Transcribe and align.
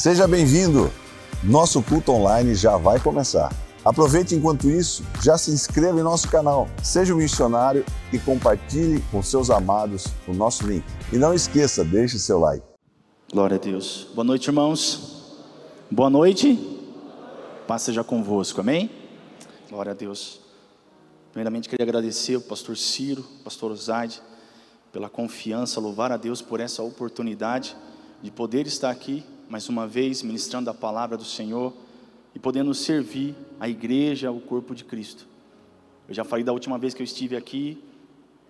Seja 0.00 0.28
bem-vindo! 0.28 0.92
Nosso 1.42 1.82
culto 1.82 2.12
online 2.12 2.54
já 2.54 2.76
vai 2.76 3.00
começar. 3.00 3.52
Aproveite 3.84 4.32
enquanto 4.32 4.70
isso, 4.70 5.02
já 5.20 5.36
se 5.36 5.50
inscreva 5.50 5.98
em 5.98 6.04
nosso 6.04 6.30
canal, 6.30 6.68
seja 6.84 7.12
um 7.12 7.16
missionário 7.16 7.84
e 8.12 8.18
compartilhe 8.20 9.02
com 9.10 9.20
seus 9.24 9.50
amados 9.50 10.06
o 10.28 10.32
nosso 10.32 10.64
link. 10.68 10.84
E 11.12 11.16
não 11.16 11.34
esqueça, 11.34 11.84
deixe 11.84 12.16
seu 12.16 12.38
like. 12.38 12.64
Glória 13.32 13.56
a 13.56 13.58
Deus. 13.58 14.06
Boa 14.14 14.24
noite, 14.24 14.46
irmãos. 14.46 15.34
Boa 15.90 16.08
noite. 16.08 16.56
Paz 17.66 17.82
seja 17.82 18.04
convosco, 18.04 18.60
amém? 18.60 18.88
Glória 19.68 19.90
a 19.90 19.96
Deus. 19.96 20.40
Primeiramente, 21.32 21.68
queria 21.68 21.82
agradecer 21.82 22.36
ao 22.36 22.40
pastor 22.40 22.76
Ciro, 22.76 23.24
pastor 23.42 23.72
Osaide, 23.72 24.22
pela 24.92 25.08
confiança, 25.08 25.80
louvar 25.80 26.12
a 26.12 26.16
Deus 26.16 26.40
por 26.40 26.60
essa 26.60 26.84
oportunidade 26.84 27.76
de 28.22 28.30
poder 28.30 28.64
estar 28.68 28.90
aqui 28.90 29.26
mais 29.48 29.68
uma 29.68 29.86
vez 29.86 30.22
ministrando 30.22 30.68
a 30.68 30.74
palavra 30.74 31.16
do 31.16 31.24
Senhor 31.24 31.72
e 32.34 32.38
podendo 32.38 32.74
servir 32.74 33.34
a 33.58 33.66
igreja, 33.68 34.30
o 34.30 34.40
corpo 34.40 34.74
de 34.74 34.84
Cristo. 34.84 35.26
Eu 36.06 36.14
já 36.14 36.22
falei 36.22 36.44
da 36.44 36.52
última 36.52 36.78
vez 36.78 36.92
que 36.92 37.00
eu 37.00 37.04
estive 37.04 37.34
aqui, 37.34 37.82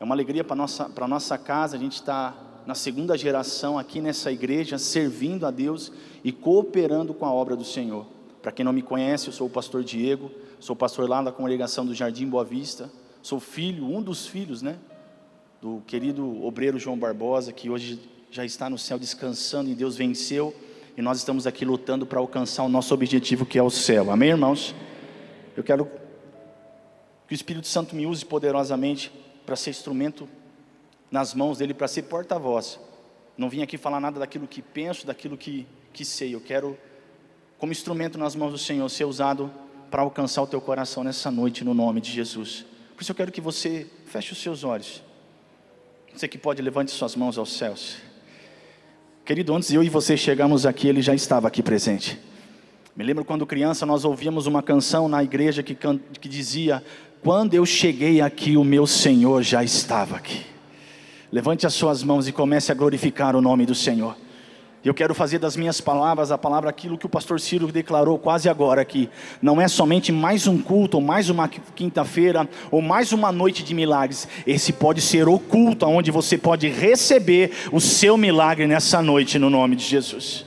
é 0.00 0.04
uma 0.04 0.14
alegria 0.14 0.42
para 0.42 0.54
a 0.54 0.56
nossa, 0.56 0.90
nossa 1.06 1.38
casa, 1.38 1.76
a 1.76 1.78
gente 1.78 1.94
está 1.94 2.36
na 2.66 2.74
segunda 2.74 3.16
geração 3.16 3.78
aqui 3.78 4.00
nessa 4.00 4.32
igreja, 4.32 4.76
servindo 4.76 5.46
a 5.46 5.50
Deus 5.50 5.92
e 6.24 6.32
cooperando 6.32 7.14
com 7.14 7.24
a 7.24 7.32
obra 7.32 7.54
do 7.54 7.64
Senhor. 7.64 8.04
Para 8.42 8.50
quem 8.50 8.64
não 8.64 8.72
me 8.72 8.82
conhece, 8.82 9.28
eu 9.28 9.32
sou 9.32 9.46
o 9.46 9.50
pastor 9.50 9.84
Diego, 9.84 10.30
sou 10.58 10.74
pastor 10.74 11.08
lá 11.08 11.22
da 11.22 11.30
congregação 11.30 11.86
do 11.86 11.94
Jardim 11.94 12.28
Boa 12.28 12.44
Vista, 12.44 12.90
sou 13.22 13.38
filho, 13.38 13.86
um 13.86 14.02
dos 14.02 14.26
filhos, 14.26 14.62
né, 14.62 14.78
do 15.62 15.80
querido 15.86 16.44
obreiro 16.44 16.78
João 16.78 16.98
Barbosa, 16.98 17.52
que 17.52 17.70
hoje 17.70 18.00
já 18.30 18.44
está 18.44 18.68
no 18.68 18.78
céu 18.78 18.98
descansando 18.98 19.70
e 19.70 19.74
Deus 19.74 19.96
venceu, 19.96 20.54
e 20.98 21.02
nós 21.02 21.18
estamos 21.18 21.46
aqui 21.46 21.64
lutando 21.64 22.04
para 22.04 22.18
alcançar 22.18 22.64
o 22.64 22.68
nosso 22.68 22.92
objetivo 22.92 23.46
que 23.46 23.56
é 23.56 23.62
o 23.62 23.70
céu. 23.70 24.10
Amém, 24.10 24.30
irmãos? 24.30 24.74
Eu 25.56 25.62
quero 25.62 25.88
que 27.28 27.32
o 27.32 27.36
Espírito 27.36 27.68
Santo 27.68 27.94
me 27.94 28.04
use 28.04 28.26
poderosamente 28.26 29.12
para 29.46 29.54
ser 29.54 29.70
instrumento 29.70 30.28
nas 31.08 31.34
mãos 31.34 31.58
dele, 31.58 31.72
para 31.72 31.86
ser 31.86 32.02
porta-voz. 32.02 32.80
Não 33.36 33.48
vim 33.48 33.62
aqui 33.62 33.78
falar 33.78 34.00
nada 34.00 34.18
daquilo 34.18 34.48
que 34.48 34.60
penso, 34.60 35.06
daquilo 35.06 35.38
que, 35.38 35.68
que 35.92 36.04
sei. 36.04 36.34
Eu 36.34 36.40
quero, 36.40 36.76
como 37.58 37.70
instrumento 37.70 38.18
nas 38.18 38.34
mãos 38.34 38.50
do 38.50 38.58
Senhor, 38.58 38.88
ser 38.88 39.04
usado 39.04 39.52
para 39.92 40.02
alcançar 40.02 40.42
o 40.42 40.48
teu 40.48 40.60
coração 40.60 41.04
nessa 41.04 41.30
noite, 41.30 41.62
no 41.62 41.74
nome 41.74 42.00
de 42.00 42.10
Jesus. 42.10 42.66
Por 42.96 43.02
isso 43.02 43.12
eu 43.12 43.16
quero 43.16 43.30
que 43.30 43.40
você 43.40 43.86
feche 44.06 44.32
os 44.32 44.42
seus 44.42 44.64
olhos. 44.64 45.00
Você 46.12 46.26
que 46.26 46.38
pode, 46.38 46.60
levante 46.60 46.90
suas 46.90 47.14
mãos 47.14 47.38
aos 47.38 47.52
céus. 47.52 48.07
Querido, 49.28 49.54
antes 49.54 49.70
eu 49.70 49.82
e 49.82 49.90
você 49.90 50.16
chegamos 50.16 50.64
aqui, 50.64 50.88
ele 50.88 51.02
já 51.02 51.14
estava 51.14 51.48
aqui 51.48 51.62
presente. 51.62 52.18
Me 52.96 53.04
lembro 53.04 53.26
quando 53.26 53.44
criança 53.44 53.84
nós 53.84 54.06
ouvíamos 54.06 54.46
uma 54.46 54.62
canção 54.62 55.06
na 55.06 55.22
igreja 55.22 55.62
que, 55.62 55.76
que 56.18 56.28
dizia: 56.30 56.82
Quando 57.22 57.52
eu 57.52 57.66
cheguei 57.66 58.22
aqui, 58.22 58.56
o 58.56 58.64
meu 58.64 58.86
Senhor 58.86 59.42
já 59.42 59.62
estava 59.62 60.16
aqui. 60.16 60.46
Levante 61.30 61.66
as 61.66 61.74
suas 61.74 62.02
mãos 62.02 62.26
e 62.26 62.32
comece 62.32 62.72
a 62.72 62.74
glorificar 62.74 63.36
o 63.36 63.42
nome 63.42 63.66
do 63.66 63.74
Senhor. 63.74 64.16
Eu 64.88 64.94
quero 64.94 65.14
fazer 65.14 65.38
das 65.38 65.54
minhas 65.54 65.82
palavras 65.82 66.32
a 66.32 66.38
palavra 66.38 66.70
aquilo 66.70 66.96
que 66.96 67.04
o 67.04 67.10
pastor 67.10 67.38
Ciro 67.38 67.70
declarou 67.70 68.18
quase 68.18 68.48
agora 68.48 68.80
aqui. 68.80 69.10
Não 69.42 69.60
é 69.60 69.68
somente 69.68 70.10
mais 70.10 70.46
um 70.46 70.56
culto, 70.56 70.96
ou 70.96 71.02
mais 71.02 71.28
uma 71.28 71.46
quinta-feira, 71.46 72.48
ou 72.70 72.80
mais 72.80 73.12
uma 73.12 73.30
noite 73.30 73.62
de 73.62 73.74
milagres. 73.74 74.26
Esse 74.46 74.72
pode 74.72 75.02
ser 75.02 75.28
o 75.28 75.38
culto 75.38 75.84
onde 75.84 76.10
você 76.10 76.38
pode 76.38 76.68
receber 76.68 77.50
o 77.70 77.82
seu 77.82 78.16
milagre 78.16 78.66
nessa 78.66 79.02
noite, 79.02 79.38
no 79.38 79.50
nome 79.50 79.76
de 79.76 79.84
Jesus. 79.84 80.46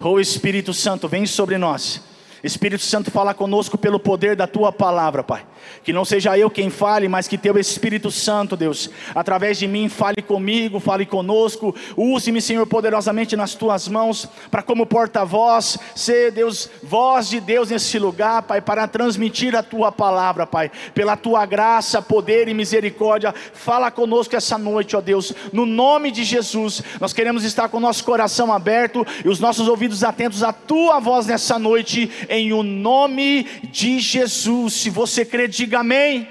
O 0.00 0.20
Espírito 0.20 0.72
Santo, 0.72 1.08
vem 1.08 1.26
sobre 1.26 1.58
nós. 1.58 2.00
Espírito 2.44 2.82
Santo, 2.82 3.10
fala 3.10 3.32
conosco 3.32 3.78
pelo 3.78 3.98
poder 3.98 4.36
da 4.36 4.46
tua 4.46 4.70
palavra, 4.70 5.24
Pai. 5.24 5.46
Que 5.82 5.94
não 5.94 6.04
seja 6.04 6.36
eu 6.36 6.50
quem 6.50 6.68
fale, 6.68 7.08
mas 7.08 7.26
que 7.26 7.38
teu 7.38 7.58
Espírito 7.58 8.10
Santo, 8.10 8.54
Deus, 8.54 8.90
através 9.14 9.58
de 9.58 9.66
mim, 9.66 9.88
fale 9.88 10.20
comigo, 10.20 10.78
fale 10.78 11.06
conosco. 11.06 11.74
Use-me, 11.96 12.42
Senhor, 12.42 12.66
poderosamente 12.66 13.34
nas 13.34 13.54
tuas 13.54 13.88
mãos, 13.88 14.28
para 14.50 14.62
como 14.62 14.84
porta-voz, 14.84 15.78
ser, 15.96 16.32
Deus, 16.32 16.68
voz 16.82 17.30
de 17.30 17.40
Deus 17.40 17.70
nesse 17.70 17.98
lugar, 17.98 18.42
Pai, 18.42 18.60
para 18.60 18.86
transmitir 18.86 19.56
a 19.56 19.62
tua 19.62 19.90
palavra, 19.90 20.46
Pai. 20.46 20.70
Pela 20.94 21.16
tua 21.16 21.46
graça, 21.46 22.02
poder 22.02 22.46
e 22.46 22.52
misericórdia, 22.52 23.34
fala 23.54 23.90
conosco 23.90 24.36
essa 24.36 24.58
noite, 24.58 24.94
ó 24.94 25.00
Deus, 25.00 25.32
no 25.50 25.64
nome 25.64 26.10
de 26.10 26.22
Jesus. 26.22 26.82
Nós 27.00 27.14
queremos 27.14 27.42
estar 27.42 27.70
com 27.70 27.78
o 27.78 27.80
nosso 27.80 28.04
coração 28.04 28.52
aberto 28.52 29.06
e 29.24 29.30
os 29.30 29.40
nossos 29.40 29.66
ouvidos 29.66 30.04
atentos 30.04 30.42
à 30.42 30.52
tua 30.52 31.00
voz 31.00 31.26
nessa 31.26 31.58
noite, 31.58 32.10
em 32.34 32.52
o 32.52 32.62
nome 32.62 33.44
de 33.70 34.00
Jesus. 34.00 34.74
Se 34.74 34.90
você 34.90 35.24
crê, 35.24 35.46
diga 35.46 35.80
amém. 35.80 36.28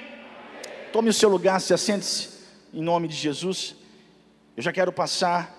Tome 0.91 1.09
o 1.09 1.13
seu 1.13 1.29
lugar, 1.29 1.59
se 1.59 1.73
assente-se, 1.73 2.29
em 2.73 2.81
nome 2.81 3.07
de 3.07 3.15
Jesus. 3.15 3.75
Eu 4.55 4.61
já 4.61 4.71
quero 4.71 4.91
passar 4.91 5.55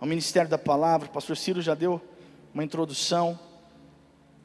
ao 0.00 0.06
ministério 0.06 0.50
da 0.50 0.58
palavra. 0.58 1.08
O 1.08 1.12
pastor 1.12 1.36
Ciro 1.36 1.60
já 1.60 1.74
deu 1.74 2.00
uma 2.52 2.62
introdução. 2.62 3.38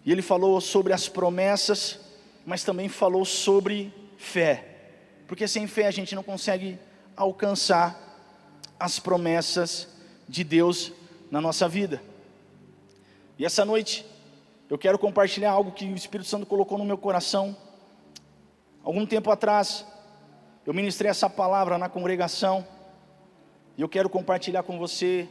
E 0.05 0.11
ele 0.11 0.21
falou 0.21 0.59
sobre 0.59 0.93
as 0.93 1.07
promessas, 1.07 1.99
mas 2.45 2.63
também 2.63 2.89
falou 2.89 3.25
sobre 3.25 3.93
fé. 4.17 4.65
Porque 5.27 5.47
sem 5.47 5.67
fé 5.67 5.87
a 5.87 5.91
gente 5.91 6.15
não 6.15 6.23
consegue 6.23 6.79
alcançar 7.15 7.99
as 8.79 8.99
promessas 8.99 9.87
de 10.27 10.43
Deus 10.43 10.91
na 11.29 11.39
nossa 11.39 11.67
vida. 11.67 12.01
E 13.37 13.45
essa 13.45 13.65
noite 13.65 14.05
eu 14.73 14.77
quero 14.77 14.99
compartilhar 14.99 15.51
algo 15.51 15.71
que 15.71 15.85
o 15.85 15.95
Espírito 15.95 16.29
Santo 16.29 16.45
colocou 16.45 16.77
no 16.77 16.85
meu 16.85 16.97
coração 16.97 17.55
Algum 18.83 19.05
tempo 19.05 19.31
atrás, 19.31 19.87
eu 20.65 20.73
ministrei 20.73 21.09
essa 21.09 21.29
palavra 21.29 21.77
na 21.77 21.87
congregação, 21.87 22.67
e 23.77 23.81
eu 23.81 23.87
quero 23.87 24.09
compartilhar 24.09 24.61
com 24.63 24.77
você, 24.77 25.29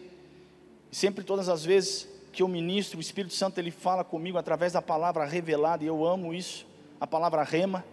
sempre, 0.91 1.23
todas 1.23 1.51
as 1.51 1.63
vezes 1.63 2.09
que 2.33 2.43
eu 2.43 2.49
ministro, 2.49 2.97
o 2.97 3.01
Espírito 3.03 3.35
Santo 3.35 3.59
ele 3.59 3.71
fala 3.71 4.03
comigo 4.03 4.39
através 4.39 4.73
da 4.73 4.81
palavra 4.81 5.27
revelada, 5.27 5.85
e 5.85 5.87
eu 5.87 6.03
amo 6.03 6.33
isso, 6.33 6.67
a 6.99 7.07
palavra 7.07 7.43
rema. 7.43 7.85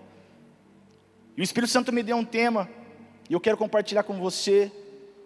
E 1.35 1.41
o 1.41 1.43
Espírito 1.43 1.71
Santo 1.71 1.91
me 1.91 2.03
deu 2.03 2.15
um 2.15 2.23
tema, 2.23 2.69
e 3.29 3.33
eu 3.33 3.41
quero 3.41 3.57
compartilhar 3.57 4.03
com 4.03 4.17
você. 4.17 4.71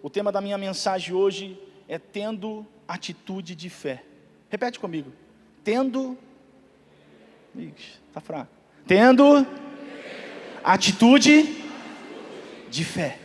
O 0.02 0.10
tema 0.10 0.32
da 0.32 0.42
minha 0.42 0.58
mensagem 0.58 1.14
hoje 1.14 1.62
é 1.88 2.00
tendo 2.00 2.66
atitude 2.88 3.54
de 3.54 3.70
fé. 3.70 4.04
Repete 4.50 4.80
comigo. 4.80 5.14
Tendo. 5.64 6.18
Ixi, 7.56 8.00
tá 8.14 8.20
fraco. 8.20 8.52
Tendo 8.86 9.46
atitude 10.64 11.64
de 12.70 12.84
fé. 12.84 13.20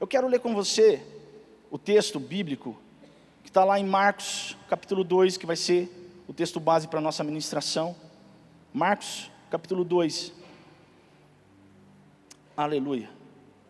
Eu 0.00 0.06
quero 0.06 0.28
ler 0.28 0.40
com 0.40 0.54
você 0.54 1.02
o 1.70 1.78
texto 1.78 2.18
bíblico 2.18 2.76
que 3.42 3.48
está 3.48 3.64
lá 3.64 3.78
em 3.78 3.84
Marcos, 3.84 4.56
capítulo 4.68 5.04
2, 5.04 5.36
que 5.36 5.46
vai 5.46 5.56
ser 5.56 5.88
o 6.28 6.32
texto 6.32 6.60
base 6.60 6.86
para 6.86 6.98
a 6.98 7.02
nossa 7.02 7.24
ministração. 7.24 7.96
Marcos, 8.72 9.30
capítulo 9.50 9.84
2. 9.84 10.32
Aleluia. 12.56 13.08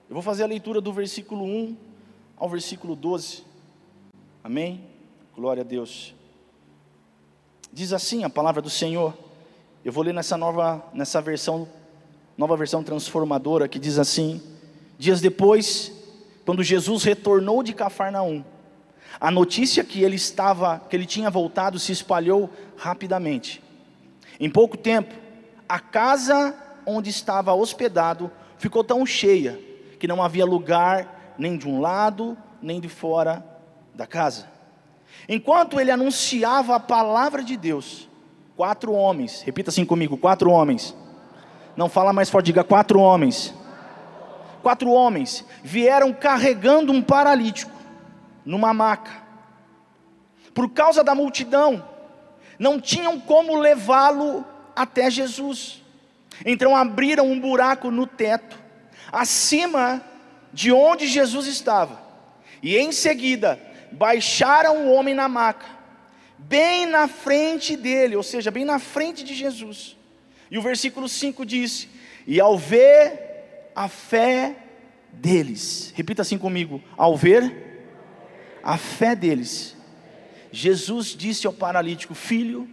Eu 0.08 0.14
vou 0.14 0.22
fazer 0.22 0.42
a 0.42 0.46
leitura 0.46 0.80
do 0.80 0.92
versículo 0.92 1.44
1 1.44 1.76
ao 2.36 2.48
versículo 2.48 2.96
12. 2.96 3.44
Amém? 4.42 4.84
Glória 5.34 5.62
a 5.62 5.64
Deus. 5.64 6.14
Diz 7.72 7.92
assim 7.92 8.24
a 8.24 8.30
palavra 8.30 8.60
do 8.60 8.70
Senhor. 8.70 9.16
Eu 9.84 9.92
vou 9.92 10.02
ler 10.02 10.12
nessa 10.12 10.36
nova, 10.36 10.84
nessa 10.92 11.20
versão 11.20 11.68
nova 12.36 12.56
versão 12.56 12.82
transformadora, 12.82 13.68
que 13.68 13.78
diz 13.78 13.98
assim: 13.98 14.42
Dias 14.98 15.20
depois, 15.20 15.92
quando 16.44 16.62
Jesus 16.62 17.04
retornou 17.04 17.62
de 17.62 17.72
Cafarnaum, 17.72 18.44
a 19.20 19.30
notícia 19.30 19.84
que 19.84 20.02
ele 20.02 20.16
estava, 20.16 20.80
que 20.88 20.96
ele 20.96 21.06
tinha 21.06 21.30
voltado, 21.30 21.78
se 21.78 21.92
espalhou 21.92 22.50
rapidamente. 22.76 23.62
Em 24.38 24.50
pouco 24.50 24.76
tempo, 24.76 25.14
a 25.68 25.78
casa 25.78 26.54
onde 26.86 27.10
estava 27.10 27.54
hospedado 27.54 28.30
ficou 28.58 28.82
tão 28.82 29.04
cheia 29.04 29.60
que 29.98 30.08
não 30.08 30.22
havia 30.22 30.44
lugar 30.44 31.34
nem 31.38 31.56
de 31.56 31.68
um 31.68 31.80
lado 31.80 32.36
nem 32.62 32.80
de 32.80 32.88
fora 32.88 33.44
da 33.94 34.06
casa. 34.06 34.46
Enquanto 35.28 35.80
ele 35.80 35.90
anunciava 35.90 36.76
a 36.76 36.80
palavra 36.80 37.42
de 37.42 37.56
Deus, 37.56 38.08
quatro 38.56 38.92
homens, 38.92 39.42
repita 39.42 39.70
assim 39.70 39.84
comigo: 39.84 40.16
quatro 40.16 40.50
homens 40.50 40.94
não 41.76 41.88
fala 41.88 42.12
mais 42.12 42.28
forte, 42.28 42.46
diga 42.46 42.64
quatro 42.64 43.00
homens. 43.00 43.54
Quatro 44.62 44.90
homens 44.90 45.44
vieram 45.62 46.12
carregando 46.12 46.92
um 46.92 47.00
paralítico 47.00 47.72
numa 48.44 48.74
maca. 48.74 49.10
Por 50.52 50.68
causa 50.70 51.02
da 51.02 51.14
multidão, 51.14 51.82
não 52.58 52.78
tinham 52.78 53.18
como 53.18 53.56
levá-lo 53.56 54.44
até 54.76 55.10
Jesus. 55.10 55.82
Então 56.44 56.76
abriram 56.76 57.26
um 57.30 57.40
buraco 57.40 57.90
no 57.90 58.06
teto, 58.06 58.58
acima 59.10 60.02
de 60.52 60.72
onde 60.72 61.06
Jesus 61.06 61.46
estava. 61.46 62.00
E 62.62 62.76
em 62.76 62.92
seguida, 62.92 63.58
baixaram 63.92 64.86
o 64.86 64.92
homem 64.92 65.14
na 65.14 65.28
maca. 65.28 65.80
bem 66.38 66.86
na 66.86 67.06
frente 67.06 67.76
dele, 67.76 68.16
ou 68.16 68.22
seja, 68.22 68.50
bem 68.50 68.64
na 68.64 68.78
frente 68.78 69.22
de 69.22 69.34
Jesus. 69.34 69.96
E 70.50 70.58
o 70.58 70.62
versículo 70.62 71.08
5 71.08 71.44
diz: 71.44 71.86
E 72.26 72.40
ao 72.40 72.56
ver 72.56 73.70
a 73.74 73.88
fé 73.88 74.56
deles, 75.12 75.92
repita 75.94 76.22
assim 76.22 76.38
comigo: 76.38 76.82
ao 76.96 77.16
ver 77.16 77.86
a 78.62 78.76
fé 78.76 79.14
deles, 79.14 79.76
Jesus 80.50 81.08
disse 81.08 81.46
ao 81.46 81.52
paralítico: 81.52 82.14
Filho, 82.14 82.68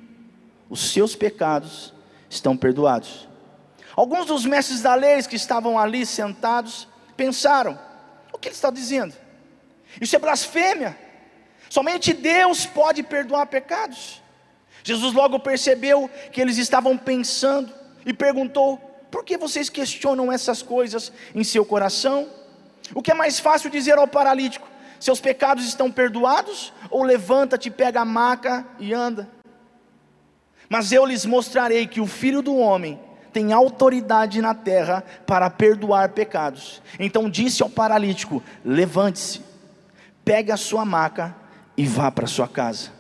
os 0.69 0.91
seus 0.91 1.15
pecados 1.15 1.93
estão 2.29 2.57
perdoados. 2.57 3.27
Alguns 3.95 4.27
dos 4.27 4.45
mestres 4.45 4.81
da 4.81 4.95
lei 4.95 5.21
que 5.23 5.35
estavam 5.35 5.77
ali 5.77 6.05
sentados 6.05 6.87
pensaram: 7.15 7.77
o 8.33 8.37
que 8.37 8.47
ele 8.47 8.55
está 8.55 8.69
dizendo? 8.69 9.13
Isso 9.99 10.15
é 10.15 10.19
blasfêmia. 10.19 11.06
Somente 11.69 12.13
Deus 12.13 12.65
pode 12.65 13.03
perdoar 13.03 13.47
pecados. 13.47 14.21
Jesus 14.83 15.13
logo 15.13 15.39
percebeu 15.39 16.09
que 16.31 16.39
eles 16.39 16.57
estavam 16.57 16.97
pensando 16.97 17.73
e 18.05 18.13
perguntou: 18.13 18.77
por 19.11 19.23
que 19.23 19.37
vocês 19.37 19.69
questionam 19.69 20.31
essas 20.31 20.61
coisas 20.61 21.11
em 21.35 21.43
seu 21.43 21.65
coração? 21.65 22.29
O 22.93 23.01
que 23.01 23.11
é 23.11 23.13
mais 23.13 23.39
fácil 23.39 23.69
dizer 23.69 23.97
ao 23.97 24.07
paralítico: 24.07 24.67
seus 24.99 25.19
pecados 25.19 25.65
estão 25.65 25.91
perdoados? 25.91 26.73
Ou 26.89 27.03
levanta-te, 27.03 27.69
pega 27.69 28.01
a 28.01 28.05
maca 28.05 28.65
e 28.79 28.93
anda? 28.93 29.29
Mas 30.69 30.91
eu 30.91 31.05
lhes 31.05 31.25
mostrarei 31.25 31.87
que 31.87 32.01
o 32.01 32.07
filho 32.07 32.41
do 32.41 32.55
homem 32.57 32.99
tem 33.31 33.53
autoridade 33.53 34.41
na 34.41 34.55
terra 34.55 35.03
para 35.25 35.49
perdoar 35.49 36.09
pecados. 36.09 36.81
Então 36.99 37.29
disse 37.29 37.61
ao 37.61 37.69
paralítico: 37.69 38.41
levante-se, 38.63 39.41
pegue 40.23 40.51
a 40.51 40.57
sua 40.57 40.85
maca 40.85 41.35
e 41.77 41.85
vá 41.85 42.11
para 42.11 42.27
sua 42.27 42.47
casa. 42.47 42.97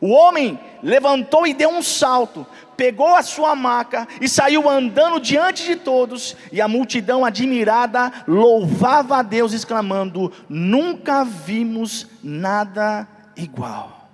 O 0.00 0.10
homem 0.10 0.58
levantou 0.82 1.46
e 1.46 1.54
deu 1.54 1.70
um 1.70 1.82
salto, 1.82 2.46
pegou 2.76 3.14
a 3.14 3.22
sua 3.22 3.54
maca 3.54 4.08
e 4.20 4.28
saiu 4.28 4.68
andando 4.68 5.20
diante 5.20 5.64
de 5.64 5.76
todos, 5.76 6.36
e 6.50 6.60
a 6.60 6.68
multidão 6.68 7.24
admirada 7.24 8.12
louvava 8.26 9.18
a 9.18 9.22
Deus, 9.22 9.52
exclamando: 9.52 10.32
Nunca 10.48 11.24
vimos 11.24 12.06
nada 12.22 13.06
igual. 13.36 14.08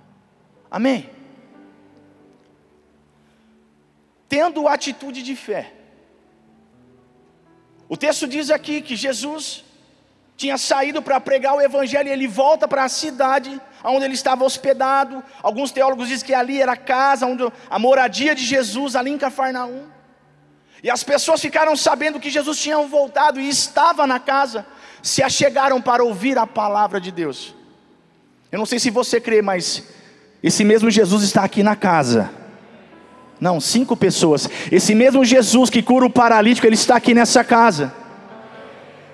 Amém. 0.69 1.09
Tendo 4.27 4.67
atitude 4.67 5.23
de 5.23 5.35
fé. 5.35 5.73
O 7.87 7.95
texto 7.95 8.27
diz 8.27 8.51
aqui 8.51 8.81
que 8.81 8.95
Jesus 8.97 9.63
tinha 10.37 10.57
saído 10.57 11.01
para 11.01 11.19
pregar 11.19 11.55
o 11.55 11.61
evangelho 11.61 12.07
e 12.07 12.11
ele 12.11 12.27
volta 12.27 12.67
para 12.67 12.83
a 12.83 12.89
cidade 12.89 13.59
onde 13.83 14.05
ele 14.05 14.13
estava 14.13 14.45
hospedado. 14.45 15.23
Alguns 15.41 15.71
teólogos 15.71 16.07
dizem 16.07 16.27
que 16.27 16.33
ali 16.33 16.61
era 16.61 16.73
a 16.73 16.77
casa, 16.77 17.25
onde 17.25 17.51
a 17.69 17.79
moradia 17.79 18.35
de 18.35 18.45
Jesus, 18.45 18.95
ali 18.95 19.09
em 19.09 19.17
Cafarnaum. 19.17 19.85
E 20.83 20.91
as 20.91 21.03
pessoas 21.03 21.41
ficaram 21.41 21.75
sabendo 21.75 22.19
que 22.19 22.29
Jesus 22.29 22.59
tinha 22.59 22.77
voltado 22.83 23.39
e 23.39 23.49
estava 23.49 24.05
na 24.05 24.19
casa, 24.19 24.65
se 25.01 25.23
achegaram 25.23 25.81
para 25.81 26.03
ouvir 26.03 26.37
a 26.37 26.45
palavra 26.45 27.01
de 27.01 27.11
Deus. 27.11 27.55
Eu 28.51 28.59
não 28.59 28.65
sei 28.65 28.77
se 28.77 28.91
você 28.91 29.19
crê, 29.19 29.41
mas 29.41 29.83
esse 30.43 30.63
mesmo 30.63 30.91
Jesus 30.91 31.23
está 31.23 31.43
aqui 31.43 31.63
na 31.63 31.75
casa. 31.75 32.29
Não, 33.39 33.59
cinco 33.59 33.97
pessoas. 33.97 34.47
Esse 34.71 34.93
mesmo 34.93 35.25
Jesus 35.25 35.69
que 35.69 35.81
cura 35.81 36.05
o 36.05 36.09
paralítico, 36.11 36.67
ele 36.67 36.75
está 36.75 36.95
aqui 36.95 37.13
nessa 37.13 37.43
casa. 37.43 37.91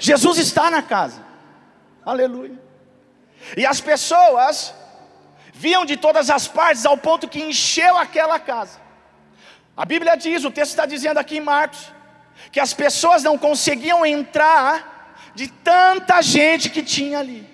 Jesus 0.03 0.38
está 0.38 0.69
na 0.69 0.81
casa. 0.83 1.23
Aleluia. 2.05 2.61
E 3.55 3.65
as 3.65 3.79
pessoas 3.79 4.75
viam 5.53 5.85
de 5.85 5.95
todas 5.95 6.29
as 6.29 6.45
partes 6.45 6.85
ao 6.85 6.97
ponto 6.97 7.29
que 7.29 7.41
encheu 7.41 7.95
aquela 7.95 8.38
casa. 8.38 8.81
A 9.77 9.85
Bíblia 9.85 10.17
diz, 10.17 10.44
o 10.44 10.51
texto 10.51 10.71
está 10.71 10.85
dizendo 10.85 11.19
aqui 11.19 11.38
em 11.38 11.39
Marcos, 11.41 11.89
que 12.51 12.59
as 12.59 12.73
pessoas 12.73 13.23
não 13.23 13.38
conseguiam 13.38 14.05
entrar 14.05 15.15
de 15.33 15.47
tanta 15.47 16.21
gente 16.21 16.69
que 16.69 16.83
tinha 16.83 17.19
ali. 17.19 17.47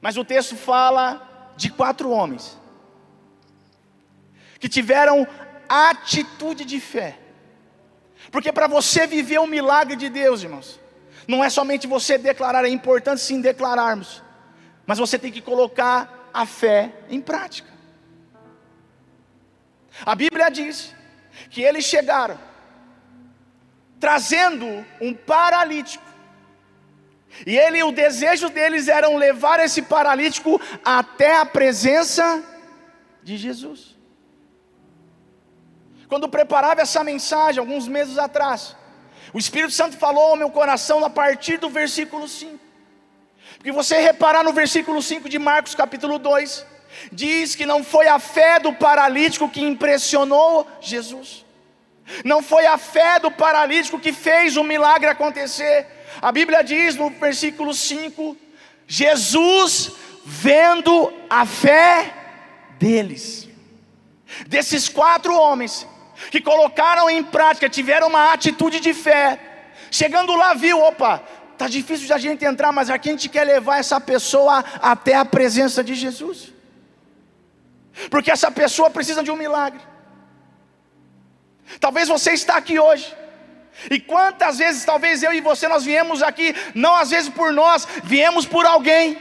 Mas 0.00 0.16
o 0.16 0.24
texto 0.24 0.56
fala 0.56 1.04
de 1.54 1.70
quatro 1.70 2.10
homens 2.10 2.58
que 4.58 4.70
tiveram 4.70 5.28
atitude 5.68 6.64
de 6.64 6.80
fé. 6.80 7.18
Porque 8.30 8.52
para 8.52 8.66
você 8.66 9.06
viver 9.06 9.38
o 9.38 9.46
milagre 9.46 9.96
de 9.96 10.08
Deus, 10.08 10.42
irmãos, 10.42 10.80
não 11.26 11.42
é 11.42 11.50
somente 11.50 11.86
você 11.86 12.18
declarar, 12.18 12.64
é 12.64 12.68
importante 12.68 13.20
sim 13.20 13.40
declararmos, 13.40 14.22
mas 14.86 14.98
você 14.98 15.18
tem 15.18 15.32
que 15.32 15.40
colocar 15.40 16.30
a 16.32 16.46
fé 16.46 16.92
em 17.08 17.20
prática. 17.20 17.70
A 20.04 20.14
Bíblia 20.14 20.50
diz 20.50 20.94
que 21.50 21.62
eles 21.62 21.84
chegaram 21.84 22.38
trazendo 24.00 24.84
um 25.00 25.14
paralítico. 25.14 26.04
E 27.46 27.56
ele, 27.56 27.82
o 27.84 27.92
desejo 27.92 28.48
deles 28.48 28.88
era 28.88 29.08
levar 29.08 29.60
esse 29.60 29.80
paralítico 29.80 30.60
até 30.84 31.38
a 31.38 31.46
presença 31.46 32.42
de 33.22 33.36
Jesus. 33.36 33.91
Quando 36.12 36.28
preparava 36.28 36.82
essa 36.82 37.02
mensagem, 37.02 37.58
alguns 37.58 37.88
meses 37.88 38.18
atrás, 38.18 38.76
o 39.32 39.38
Espírito 39.38 39.72
Santo 39.72 39.96
falou 39.96 40.24
ao 40.24 40.36
meu 40.36 40.50
coração 40.50 41.02
a 41.02 41.08
partir 41.08 41.56
do 41.56 41.70
versículo 41.70 42.28
5. 42.28 42.58
Porque 43.56 43.72
você 43.72 43.98
reparar 43.98 44.44
no 44.44 44.52
versículo 44.52 45.00
5 45.00 45.26
de 45.26 45.38
Marcos 45.38 45.74
capítulo 45.74 46.18
2, 46.18 46.66
diz 47.10 47.54
que 47.54 47.64
não 47.64 47.82
foi 47.82 48.08
a 48.08 48.18
fé 48.18 48.60
do 48.60 48.74
paralítico 48.74 49.48
que 49.48 49.62
impressionou 49.62 50.68
Jesus. 50.82 51.46
Não 52.26 52.42
foi 52.42 52.66
a 52.66 52.76
fé 52.76 53.18
do 53.18 53.30
paralítico 53.30 53.98
que 53.98 54.12
fez 54.12 54.58
o 54.58 54.62
milagre 54.62 55.08
acontecer. 55.08 55.86
A 56.20 56.30
Bíblia 56.30 56.62
diz 56.62 56.94
no 56.94 57.08
versículo 57.08 57.72
5: 57.72 58.36
Jesus 58.86 59.92
vendo 60.26 61.10
a 61.30 61.46
fé 61.46 62.12
deles. 62.78 63.48
Desses 64.46 64.90
quatro 64.90 65.34
homens, 65.34 65.86
que 66.32 66.40
colocaram 66.40 67.10
em 67.10 67.22
prática, 67.22 67.68
tiveram 67.68 68.08
uma 68.08 68.32
atitude 68.32 68.80
de 68.80 68.94
fé. 68.94 69.38
Chegando 69.90 70.34
lá, 70.34 70.54
viu, 70.54 70.80
opa, 70.80 71.22
tá 71.58 71.68
difícil 71.68 72.06
de 72.06 72.12
a 72.14 72.16
gente 72.16 72.42
entrar, 72.42 72.72
mas 72.72 72.88
aqui 72.88 73.10
a 73.10 73.12
gente 73.12 73.28
quer 73.28 73.44
levar 73.44 73.76
essa 73.80 74.00
pessoa 74.00 74.64
até 74.80 75.14
a 75.14 75.26
presença 75.26 75.84
de 75.84 75.94
Jesus. 75.94 76.50
Porque 78.08 78.30
essa 78.30 78.50
pessoa 78.50 78.88
precisa 78.88 79.22
de 79.22 79.30
um 79.30 79.36
milagre. 79.36 79.82
Talvez 81.78 82.08
você 82.08 82.32
está 82.32 82.56
aqui 82.56 82.78
hoje. 82.78 83.14
E 83.90 84.00
quantas 84.00 84.56
vezes, 84.56 84.86
talvez 84.86 85.22
eu 85.22 85.34
e 85.34 85.42
você, 85.42 85.68
nós 85.68 85.84
viemos 85.84 86.22
aqui, 86.22 86.56
não 86.74 86.94
às 86.94 87.10
vezes 87.10 87.28
por 87.28 87.52
nós, 87.52 87.86
viemos 88.04 88.46
por 88.46 88.64
alguém, 88.64 89.18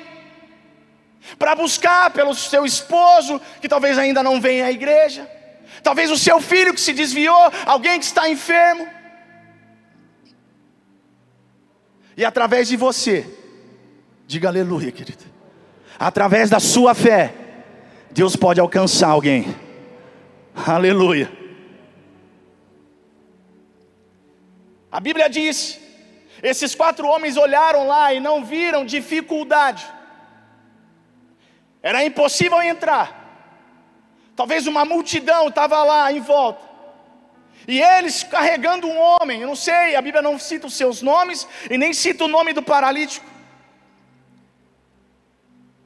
para 1.38 1.56
buscar 1.56 2.10
pelo 2.12 2.34
seu 2.34 2.66
esposo, 2.66 3.42
que 3.60 3.68
talvez 3.68 3.98
ainda 3.98 4.24
não 4.24 4.40
venha 4.40 4.68
à 4.68 4.72
igreja, 4.72 5.30
talvez 5.84 6.12
o 6.12 6.18
seu 6.18 6.40
filho 6.40 6.74
que 6.74 6.82
se 6.82 6.94
desviou, 6.94 7.52
alguém 7.66 8.00
que 8.00 8.06
está 8.06 8.30
enfermo. 8.30 8.88
E 12.16 12.26
através 12.26 12.68
de 12.68 12.76
você, 12.76 13.26
diga 14.28 14.48
aleluia, 14.48 14.92
querido. 14.92 15.24
Através 15.98 16.50
da 16.50 16.60
sua 16.60 16.94
fé, 16.94 17.34
Deus 18.12 18.36
pode 18.36 18.60
alcançar 18.60 19.10
alguém. 19.10 19.56
Aleluia. 20.56 21.32
A 24.92 25.00
Bíblia 25.00 25.30
diz: 25.30 25.80
esses 26.44 26.76
quatro 26.76 27.08
homens 27.08 27.38
olharam 27.38 27.88
lá 27.88 28.14
e 28.14 28.20
não 28.20 28.44
viram 28.44 28.86
dificuldade. 28.86 29.86
Era 31.82 32.04
impossível 32.04 32.62
entrar. 32.62 33.21
Talvez 34.42 34.66
uma 34.66 34.84
multidão 34.84 35.50
estava 35.50 35.84
lá 35.84 36.12
em 36.12 36.20
volta. 36.20 36.68
E 37.68 37.80
eles 37.80 38.24
carregando 38.24 38.88
um 38.88 39.00
homem, 39.00 39.42
eu 39.42 39.48
não 39.48 39.56
sei, 39.56 39.96
a 39.96 40.02
Bíblia 40.02 40.20
não 40.20 40.40
cita 40.40 40.66
os 40.66 40.74
seus 40.74 41.04
nomes 41.04 41.48
e 41.70 41.78
nem 41.78 41.94
cita 41.94 42.26
o 42.26 42.28
nome 42.28 42.52
do 42.52 42.64
paralítico. 42.64 43.24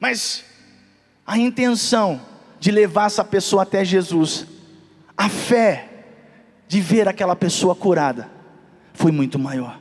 Mas 0.00 0.42
a 1.26 1.36
intenção 1.36 2.18
de 2.58 2.70
levar 2.70 3.08
essa 3.08 3.22
pessoa 3.22 3.64
até 3.64 3.84
Jesus, 3.84 4.46
a 5.14 5.28
fé 5.28 5.90
de 6.66 6.80
ver 6.80 7.06
aquela 7.08 7.36
pessoa 7.36 7.76
curada, 7.76 8.30
foi 8.94 9.12
muito 9.12 9.38
maior. 9.38 9.78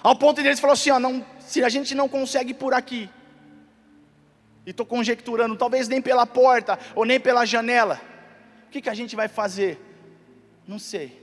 Ao 0.00 0.14
ponto 0.14 0.40
de 0.40 0.46
eles 0.46 0.60
falar 0.60 0.74
assim: 0.74 0.90
ó, 0.90 1.00
não, 1.00 1.26
se 1.40 1.64
a 1.64 1.68
gente 1.68 1.96
não 1.96 2.08
consegue 2.08 2.54
por 2.54 2.74
aqui, 2.74 3.10
e 4.66 4.70
estou 4.70 4.86
conjecturando, 4.86 5.56
talvez 5.56 5.88
nem 5.88 6.00
pela 6.00 6.26
porta 6.26 6.78
ou 6.94 7.04
nem 7.04 7.18
pela 7.18 7.44
janela. 7.44 8.00
O 8.66 8.70
que, 8.70 8.80
que 8.80 8.90
a 8.90 8.94
gente 8.94 9.16
vai 9.16 9.28
fazer? 9.28 9.80
Não 10.66 10.78
sei. 10.78 11.20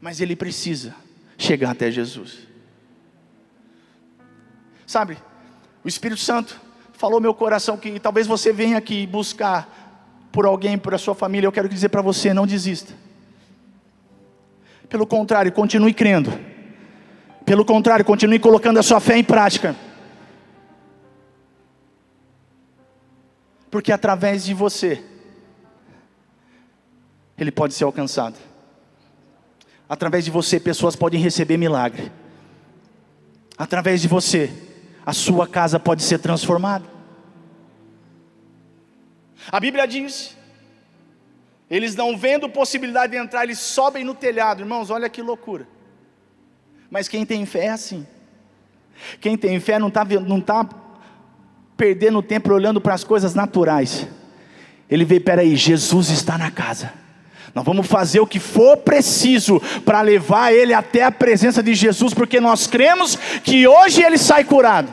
Mas 0.00 0.20
ele 0.20 0.34
precisa 0.34 0.94
chegar 1.38 1.70
até 1.70 1.90
Jesus. 1.90 2.46
Sabe, 4.86 5.16
o 5.84 5.88
Espírito 5.88 6.20
Santo 6.20 6.60
falou 6.92 7.20
meu 7.20 7.32
coração 7.32 7.76
que 7.76 7.98
talvez 7.98 8.26
você 8.26 8.52
venha 8.52 8.76
aqui 8.76 9.06
buscar 9.06 10.28
por 10.30 10.46
alguém, 10.46 10.76
por 10.76 10.94
a 10.94 10.98
sua 10.98 11.14
família. 11.14 11.46
Eu 11.46 11.52
quero 11.52 11.68
dizer 11.68 11.88
para 11.88 12.02
você: 12.02 12.34
não 12.34 12.46
desista. 12.46 12.92
Pelo 14.88 15.06
contrário, 15.06 15.50
continue 15.52 15.94
crendo. 15.94 16.32
Pelo 17.44 17.64
contrário, 17.64 18.04
continue 18.04 18.38
colocando 18.38 18.78
a 18.78 18.82
sua 18.82 19.00
fé 19.00 19.16
em 19.16 19.24
prática. 19.24 19.74
Porque 23.72 23.90
através 23.90 24.44
de 24.44 24.52
você, 24.52 25.02
ele 27.38 27.50
pode 27.50 27.72
ser 27.72 27.84
alcançado. 27.84 28.36
Através 29.88 30.26
de 30.26 30.30
você, 30.30 30.60
pessoas 30.60 30.94
podem 30.94 31.18
receber 31.18 31.56
milagre. 31.56 32.12
Através 33.56 34.02
de 34.02 34.08
você, 34.08 34.52
a 35.06 35.14
sua 35.14 35.48
casa 35.48 35.80
pode 35.80 36.02
ser 36.02 36.18
transformada. 36.18 36.84
A 39.50 39.58
Bíblia 39.58 39.86
diz: 39.88 40.36
eles 41.70 41.96
não 41.96 42.14
vendo 42.14 42.50
possibilidade 42.50 43.12
de 43.12 43.18
entrar, 43.18 43.44
eles 43.44 43.58
sobem 43.58 44.04
no 44.04 44.14
telhado. 44.14 44.60
Irmãos, 44.60 44.90
olha 44.90 45.08
que 45.08 45.22
loucura. 45.22 45.66
Mas 46.90 47.08
quem 47.08 47.24
tem 47.24 47.46
fé 47.46 47.64
é 47.64 47.70
assim. 47.70 48.06
Quem 49.18 49.34
tem 49.34 49.58
fé 49.58 49.78
não 49.78 49.88
está 49.88 50.04
não 50.04 50.42
tá 50.42 50.62
perdendo 51.76 52.22
tempo 52.22 52.52
olhando 52.52 52.80
para 52.80 52.94
as 52.94 53.04
coisas 53.04 53.34
naturais. 53.34 54.06
Ele 54.90 55.04
vê, 55.04 55.18
peraí, 55.18 55.56
Jesus 55.56 56.10
está 56.10 56.36
na 56.36 56.50
casa. 56.50 56.92
Nós 57.54 57.64
vamos 57.64 57.86
fazer 57.86 58.20
o 58.20 58.26
que 58.26 58.40
for 58.40 58.78
preciso 58.78 59.60
para 59.84 60.00
levar 60.00 60.52
ele 60.52 60.72
até 60.72 61.02
a 61.02 61.12
presença 61.12 61.62
de 61.62 61.74
Jesus, 61.74 62.14
porque 62.14 62.40
nós 62.40 62.66
cremos 62.66 63.16
que 63.44 63.66
hoje 63.66 64.02
ele 64.02 64.16
sai 64.16 64.44
curado. 64.44 64.92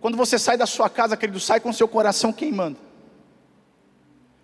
Quando 0.00 0.16
você 0.16 0.38
sai 0.38 0.56
da 0.56 0.66
sua 0.66 0.88
casa, 0.88 1.16
querido, 1.16 1.40
sai 1.40 1.60
com 1.60 1.72
seu 1.72 1.86
coração 1.86 2.32
queimando. 2.32 2.78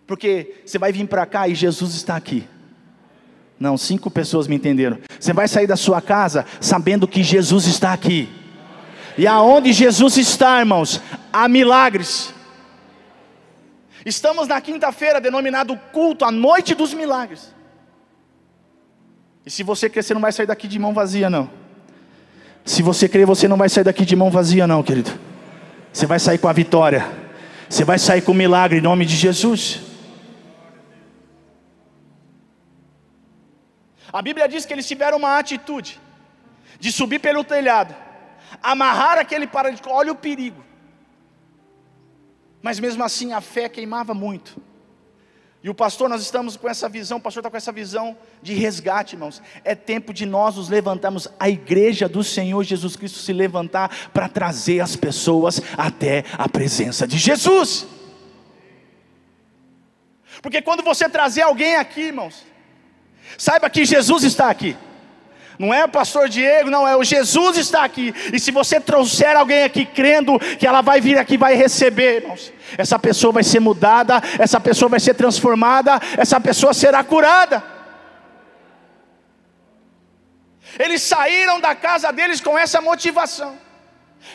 Porque 0.07 0.62
você 0.64 0.78
vai 0.78 0.93
vir 0.93 1.07
para 1.09 1.26
cá 1.26 1.49
e 1.49 1.55
Jesus 1.55 1.95
está 1.95 2.16
aqui. 2.16 2.47
Não, 3.58 3.78
cinco 3.78 4.10
pessoas 4.10 4.46
me 4.46 4.56
entenderam. 4.56 4.98
Você 5.18 5.32
vai 5.32 5.48
sair 5.48 5.66
da 5.66 5.76
sua 5.76 6.00
casa 6.00 6.44
sabendo 6.60 7.08
que 7.08 7.22
Jesus 7.22 7.66
está 7.66 7.92
aqui. 7.92 8.28
E 9.16 9.26
aonde 9.26 9.72
Jesus 9.72 10.18
está, 10.18 10.58
irmãos, 10.58 11.00
há 11.32 11.48
milagres. 11.48 12.34
Estamos 14.04 14.46
na 14.46 14.60
quinta-feira, 14.60 15.20
denominado 15.20 15.76
culto, 15.92 16.25
a 16.25 16.30
noite 16.30 16.75
dos 16.75 16.92
milagres. 16.92 17.54
E 19.44 19.50
se 19.50 19.62
você 19.62 19.88
crer, 19.88 20.04
você 20.04 20.12
não 20.12 20.20
vai 20.20 20.32
sair 20.32 20.46
daqui 20.46 20.68
de 20.68 20.78
mão 20.78 20.92
vazia, 20.92 21.30
não. 21.30 21.48
Se 22.64 22.82
você 22.82 23.08
crer, 23.08 23.25
você 23.25 23.48
não 23.48 23.56
vai 23.56 23.68
sair 23.68 23.84
daqui 23.84 24.04
de 24.04 24.14
mão 24.14 24.30
vazia, 24.30 24.66
não, 24.66 24.82
querido. 24.82 25.12
Você 25.92 26.04
vai 26.04 26.18
sair 26.18 26.36
com 26.36 26.48
a 26.48 26.52
vitória. 26.52 27.06
Você 27.68 27.84
vai 27.84 27.98
sair 27.98 28.20
com 28.20 28.32
o 28.32 28.34
milagre 28.34 28.78
em 28.78 28.82
nome 28.82 29.06
de 29.06 29.16
Jesus. 29.16 29.80
A 34.16 34.23
Bíblia 34.23 34.49
diz 34.49 34.64
que 34.64 34.73
eles 34.73 34.88
tiveram 34.88 35.18
uma 35.18 35.38
atitude 35.38 36.00
de 36.80 36.90
subir 36.90 37.18
pelo 37.18 37.44
telhado, 37.44 37.94
amarrar 38.62 39.18
aquele 39.18 39.46
paralítico. 39.46 39.90
Olha 39.90 40.11
o 40.11 40.16
perigo. 40.16 40.64
Mas 42.62 42.80
mesmo 42.80 43.04
assim 43.04 43.35
a 43.35 43.42
fé 43.42 43.68
queimava 43.68 44.14
muito. 44.14 44.58
E 45.62 45.68
o 45.68 45.75
pastor, 45.75 46.08
nós 46.08 46.23
estamos 46.23 46.56
com 46.56 46.66
essa 46.66 46.88
visão, 46.88 47.18
o 47.18 47.20
pastor 47.20 47.42
está 47.42 47.50
com 47.50 47.58
essa 47.58 47.70
visão 47.70 48.16
de 48.40 48.54
resgate, 48.54 49.16
irmãos. 49.16 49.42
É 49.62 49.75
tempo 49.75 50.14
de 50.14 50.25
nós 50.25 50.56
nos 50.56 50.70
levantarmos, 50.70 51.28
a 51.38 51.50
igreja 51.50 52.08
do 52.08 52.25
Senhor 52.25 52.64
Jesus 52.64 52.96
Cristo 52.96 53.18
se 53.18 53.35
levantar 53.35 54.11
para 54.14 54.30
trazer 54.30 54.80
as 54.80 54.96
pessoas 54.96 55.61
até 55.76 56.25
a 56.38 56.49
presença 56.49 57.06
de 57.06 57.18
Jesus. 57.18 57.87
Porque 60.40 60.62
quando 60.62 60.82
você 60.82 61.06
trazer 61.06 61.42
alguém 61.42 61.76
aqui, 61.76 62.00
irmãos, 62.04 62.55
Saiba 63.38 63.69
que 63.69 63.85
Jesus 63.85 64.25
está 64.25 64.50
aqui. 64.50 64.76
Não 65.59 65.73
é 65.73 65.85
o 65.85 65.88
pastor 65.88 66.28
Diego, 66.28 66.71
não, 66.71 66.87
é 66.87 66.97
o 66.97 67.02
Jesus 67.02 67.57
está 67.57 67.85
aqui. 67.85 68.14
E 68.33 68.38
se 68.38 68.50
você 68.50 68.78
trouxer 68.78 69.37
alguém 69.37 69.64
aqui 69.64 69.87
crendo 69.87 70.38
que 70.38 70.66
ela 70.66 70.83
vai 70.83 71.00
vir 71.00 71.19
aqui, 71.19 71.38
vai 71.38 71.55
receber, 71.55 72.23
irmãos, 72.23 72.52
essa 72.76 72.99
pessoa 72.99 73.33
vai 73.33 73.43
ser 73.43 73.61
mudada, 73.61 74.23
essa 74.38 74.61
pessoa 74.61 74.88
vai 74.88 75.00
ser 75.00 75.14
transformada, 75.14 75.99
essa 76.16 76.38
pessoa 76.40 76.75
será 76.75 77.02
curada. 77.02 77.62
Eles 80.78 81.00
saíram 81.00 81.59
da 81.59 81.75
casa 81.75 82.12
deles 82.12 82.40
com 82.40 82.59
essa 82.59 82.81
motivação 82.83 83.65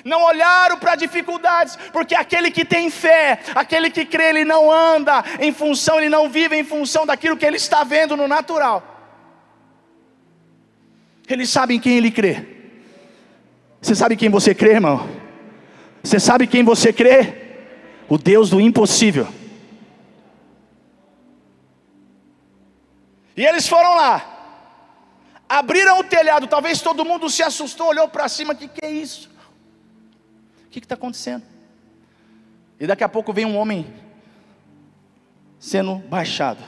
não 0.03 0.23
olharam 0.23 0.77
para 0.77 0.95
dificuldades, 0.95 1.77
porque 1.91 2.15
aquele 2.15 2.49
que 2.49 2.63
tem 2.65 2.89
fé, 2.89 3.39
aquele 3.53 3.89
que 3.89 4.05
crê, 4.05 4.29
ele 4.29 4.45
não 4.45 4.71
anda 4.71 5.23
em 5.39 5.53
função, 5.53 5.97
ele 5.97 6.09
não 6.09 6.29
vive 6.29 6.55
em 6.55 6.63
função 6.63 7.05
daquilo 7.05 7.37
que 7.37 7.45
ele 7.45 7.57
está 7.57 7.83
vendo 7.83 8.15
no 8.15 8.27
natural. 8.27 8.87
Ele 11.27 11.45
sabe 11.45 11.75
em 11.75 11.79
quem 11.79 11.97
ele 11.97 12.11
crê. 12.11 12.45
Você 13.81 13.95
sabe 13.95 14.15
quem 14.15 14.29
você 14.29 14.53
crê, 14.53 14.73
irmão? 14.73 15.09
Você 16.03 16.19
sabe 16.19 16.45
quem 16.47 16.63
você 16.63 16.91
crê? 16.91 17.41
O 18.09 18.17
Deus 18.17 18.49
do 18.49 18.59
impossível. 18.59 19.27
E 23.35 23.45
eles 23.45 23.67
foram 23.67 23.95
lá, 23.95 24.67
abriram 25.47 25.99
o 25.99 26.03
telhado. 26.03 26.47
Talvez 26.47 26.81
todo 26.81 27.05
mundo 27.05 27.29
se 27.29 27.41
assustou, 27.41 27.87
olhou 27.87 28.07
para 28.07 28.27
cima: 28.27 28.53
que 28.53 28.67
que 28.67 28.85
é 28.85 28.91
isso? 28.91 29.30
O 30.71 30.73
que 30.73 30.79
está 30.79 30.95
acontecendo? 30.95 31.43
E 32.79 32.87
daqui 32.87 33.03
a 33.03 33.09
pouco 33.09 33.33
vem 33.33 33.43
um 33.43 33.57
homem 33.57 33.85
sendo 35.59 35.95
baixado. 35.95 36.63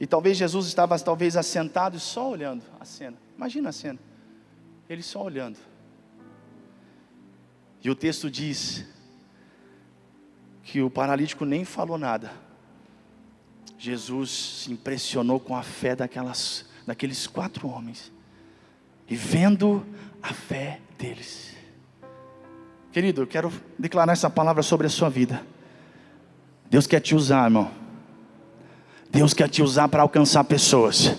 E 0.00 0.06
talvez 0.06 0.38
Jesus 0.38 0.66
estava 0.66 0.98
talvez 0.98 1.36
assentado 1.36 1.98
e 1.98 2.00
só 2.00 2.30
olhando 2.30 2.64
a 2.80 2.86
cena. 2.86 3.18
Imagina 3.36 3.68
a 3.68 3.72
cena. 3.72 3.98
Ele 4.88 5.02
só 5.02 5.22
olhando. 5.22 5.58
E 7.84 7.90
o 7.90 7.94
texto 7.94 8.30
diz 8.30 8.86
que 10.62 10.80
o 10.80 10.88
paralítico 10.88 11.44
nem 11.44 11.66
falou 11.66 11.98
nada. 11.98 12.32
Jesus 13.76 14.30
se 14.30 14.72
impressionou 14.72 15.38
com 15.38 15.54
a 15.54 15.62
fé 15.62 15.94
daquelas, 15.94 16.64
daqueles 16.86 17.26
quatro 17.26 17.68
homens. 17.68 18.10
E 19.06 19.14
vendo 19.14 19.86
a 20.22 20.32
fé 20.32 20.80
deles. 20.96 21.59
Querido, 22.92 23.22
eu 23.22 23.26
quero 23.26 23.52
declarar 23.78 24.12
essa 24.12 24.28
palavra 24.28 24.62
sobre 24.62 24.86
a 24.86 24.90
sua 24.90 25.08
vida. 25.08 25.42
Deus 26.68 26.86
quer 26.86 27.00
te 27.00 27.14
usar, 27.14 27.44
irmão. 27.44 27.70
Deus 29.10 29.32
quer 29.32 29.48
te 29.48 29.62
usar 29.62 29.88
para 29.88 30.02
alcançar 30.02 30.42
pessoas. 30.44 31.16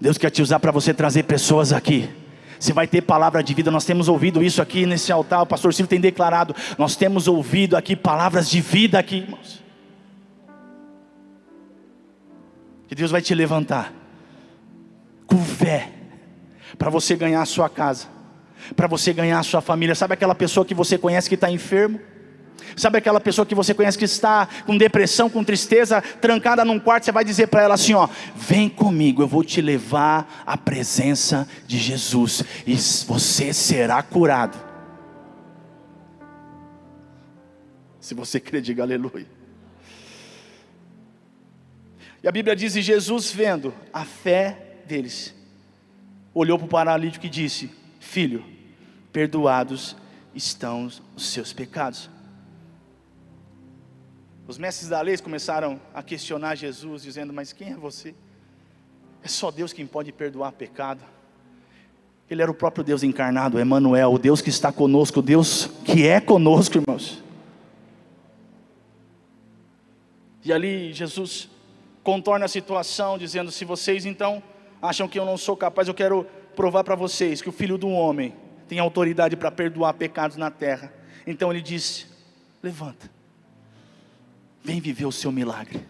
Deus 0.00 0.16
quer 0.16 0.30
te 0.30 0.40
usar 0.40 0.58
para 0.58 0.72
você 0.72 0.94
trazer 0.94 1.24
pessoas 1.24 1.72
aqui. 1.72 2.08
Você 2.58 2.72
vai 2.72 2.86
ter 2.86 3.02
palavra 3.02 3.42
de 3.42 3.52
vida. 3.52 3.70
Nós 3.70 3.84
temos 3.84 4.08
ouvido 4.08 4.42
isso 4.42 4.62
aqui 4.62 4.86
nesse 4.86 5.12
altar. 5.12 5.42
O 5.42 5.46
pastor 5.46 5.74
Silvio 5.74 5.88
tem 5.88 6.00
declarado. 6.00 6.54
Nós 6.78 6.96
temos 6.96 7.28
ouvido 7.28 7.76
aqui 7.76 7.94
palavras 7.94 8.48
de 8.48 8.60
vida 8.62 8.98
aqui, 8.98 9.16
irmãos. 9.16 9.62
Que 12.88 12.94
Deus 12.94 13.10
vai 13.10 13.20
te 13.20 13.34
levantar 13.34 13.92
com 15.26 15.38
fé 15.44 15.92
para 16.78 16.90
você 16.90 17.14
ganhar 17.16 17.42
a 17.42 17.46
sua 17.46 17.68
casa 17.68 18.19
para 18.74 18.86
você 18.86 19.12
ganhar 19.12 19.38
a 19.38 19.42
sua 19.42 19.60
família. 19.60 19.94
Sabe 19.94 20.14
aquela 20.14 20.34
pessoa 20.34 20.64
que 20.64 20.74
você 20.74 20.96
conhece 20.98 21.28
que 21.28 21.34
está 21.34 21.50
enfermo? 21.50 22.00
Sabe 22.76 22.98
aquela 22.98 23.20
pessoa 23.20 23.44
que 23.44 23.54
você 23.54 23.74
conhece 23.74 23.98
que 23.98 24.04
está 24.04 24.48
com 24.66 24.76
depressão, 24.76 25.28
com 25.28 25.42
tristeza, 25.42 26.00
trancada 26.00 26.64
num 26.64 26.78
quarto? 26.78 27.04
Você 27.04 27.12
vai 27.12 27.24
dizer 27.24 27.48
para 27.48 27.62
ela 27.62 27.74
assim: 27.74 27.94
ó, 27.94 28.08
vem 28.34 28.68
comigo, 28.68 29.22
eu 29.22 29.28
vou 29.28 29.44
te 29.44 29.60
levar 29.60 30.42
à 30.46 30.56
presença 30.56 31.48
de 31.66 31.78
Jesus 31.78 32.42
e 32.66 32.74
você 33.06 33.52
será 33.52 34.02
curado. 34.02 34.58
Se 38.00 38.14
você 38.14 38.40
crê, 38.40 38.60
diga 38.60 38.82
aleluia. 38.82 39.26
E 42.22 42.28
a 42.28 42.32
Bíblia 42.32 42.54
diz: 42.56 42.76
e 42.76 42.82
Jesus, 42.82 43.30
vendo 43.30 43.74
a 43.92 44.04
fé 44.04 44.76
deles, 44.86 45.34
olhou 46.34 46.58
para 46.58 46.66
o 46.66 46.68
paralítico 46.68 47.26
e 47.26 47.28
disse: 47.28 47.70
Filho, 48.00 48.42
perdoados 49.12 49.94
estão 50.34 50.86
os 50.86 51.02
seus 51.30 51.52
pecados. 51.52 52.10
Os 54.48 54.58
mestres 54.58 54.88
da 54.88 55.00
lei 55.00 55.16
começaram 55.18 55.80
a 55.94 56.02
questionar 56.02 56.56
Jesus, 56.56 57.02
dizendo: 57.02 57.32
Mas 57.32 57.52
quem 57.52 57.72
é 57.72 57.76
você? 57.76 58.14
É 59.22 59.28
só 59.28 59.50
Deus 59.50 59.72
quem 59.72 59.86
pode 59.86 60.10
perdoar 60.10 60.50
pecado. 60.52 61.04
Ele 62.28 62.42
era 62.42 62.50
o 62.50 62.54
próprio 62.54 62.82
Deus 62.82 63.02
encarnado, 63.02 63.60
Emmanuel, 63.60 64.14
o 64.14 64.18
Deus 64.18 64.40
que 64.40 64.50
está 64.50 64.72
conosco, 64.72 65.20
o 65.20 65.22
Deus 65.22 65.66
que 65.84 66.06
é 66.06 66.20
conosco, 66.20 66.78
irmãos. 66.78 67.22
E 70.42 70.52
ali 70.52 70.92
Jesus 70.92 71.48
contorna 72.02 72.46
a 72.46 72.48
situação, 72.48 73.18
dizendo: 73.18 73.52
Se 73.52 73.64
vocês 73.64 74.06
então 74.06 74.42
acham 74.80 75.06
que 75.06 75.18
eu 75.18 75.26
não 75.26 75.36
sou 75.36 75.56
capaz, 75.56 75.86
eu 75.86 75.94
quero 75.94 76.26
provar 76.60 76.84
para 76.84 76.94
vocês 76.94 77.40
que 77.40 77.48
o 77.48 77.52
filho 77.52 77.78
do 77.78 77.88
homem 77.88 78.36
tem 78.68 78.78
autoridade 78.78 79.34
para 79.34 79.50
perdoar 79.50 79.94
pecados 79.94 80.36
na 80.36 80.50
terra. 80.50 80.92
Então 81.26 81.50
ele 81.50 81.62
disse: 81.62 82.06
Levanta, 82.62 83.10
vem 84.62 84.78
viver 84.78 85.06
o 85.06 85.12
seu 85.12 85.32
milagre. 85.32 85.88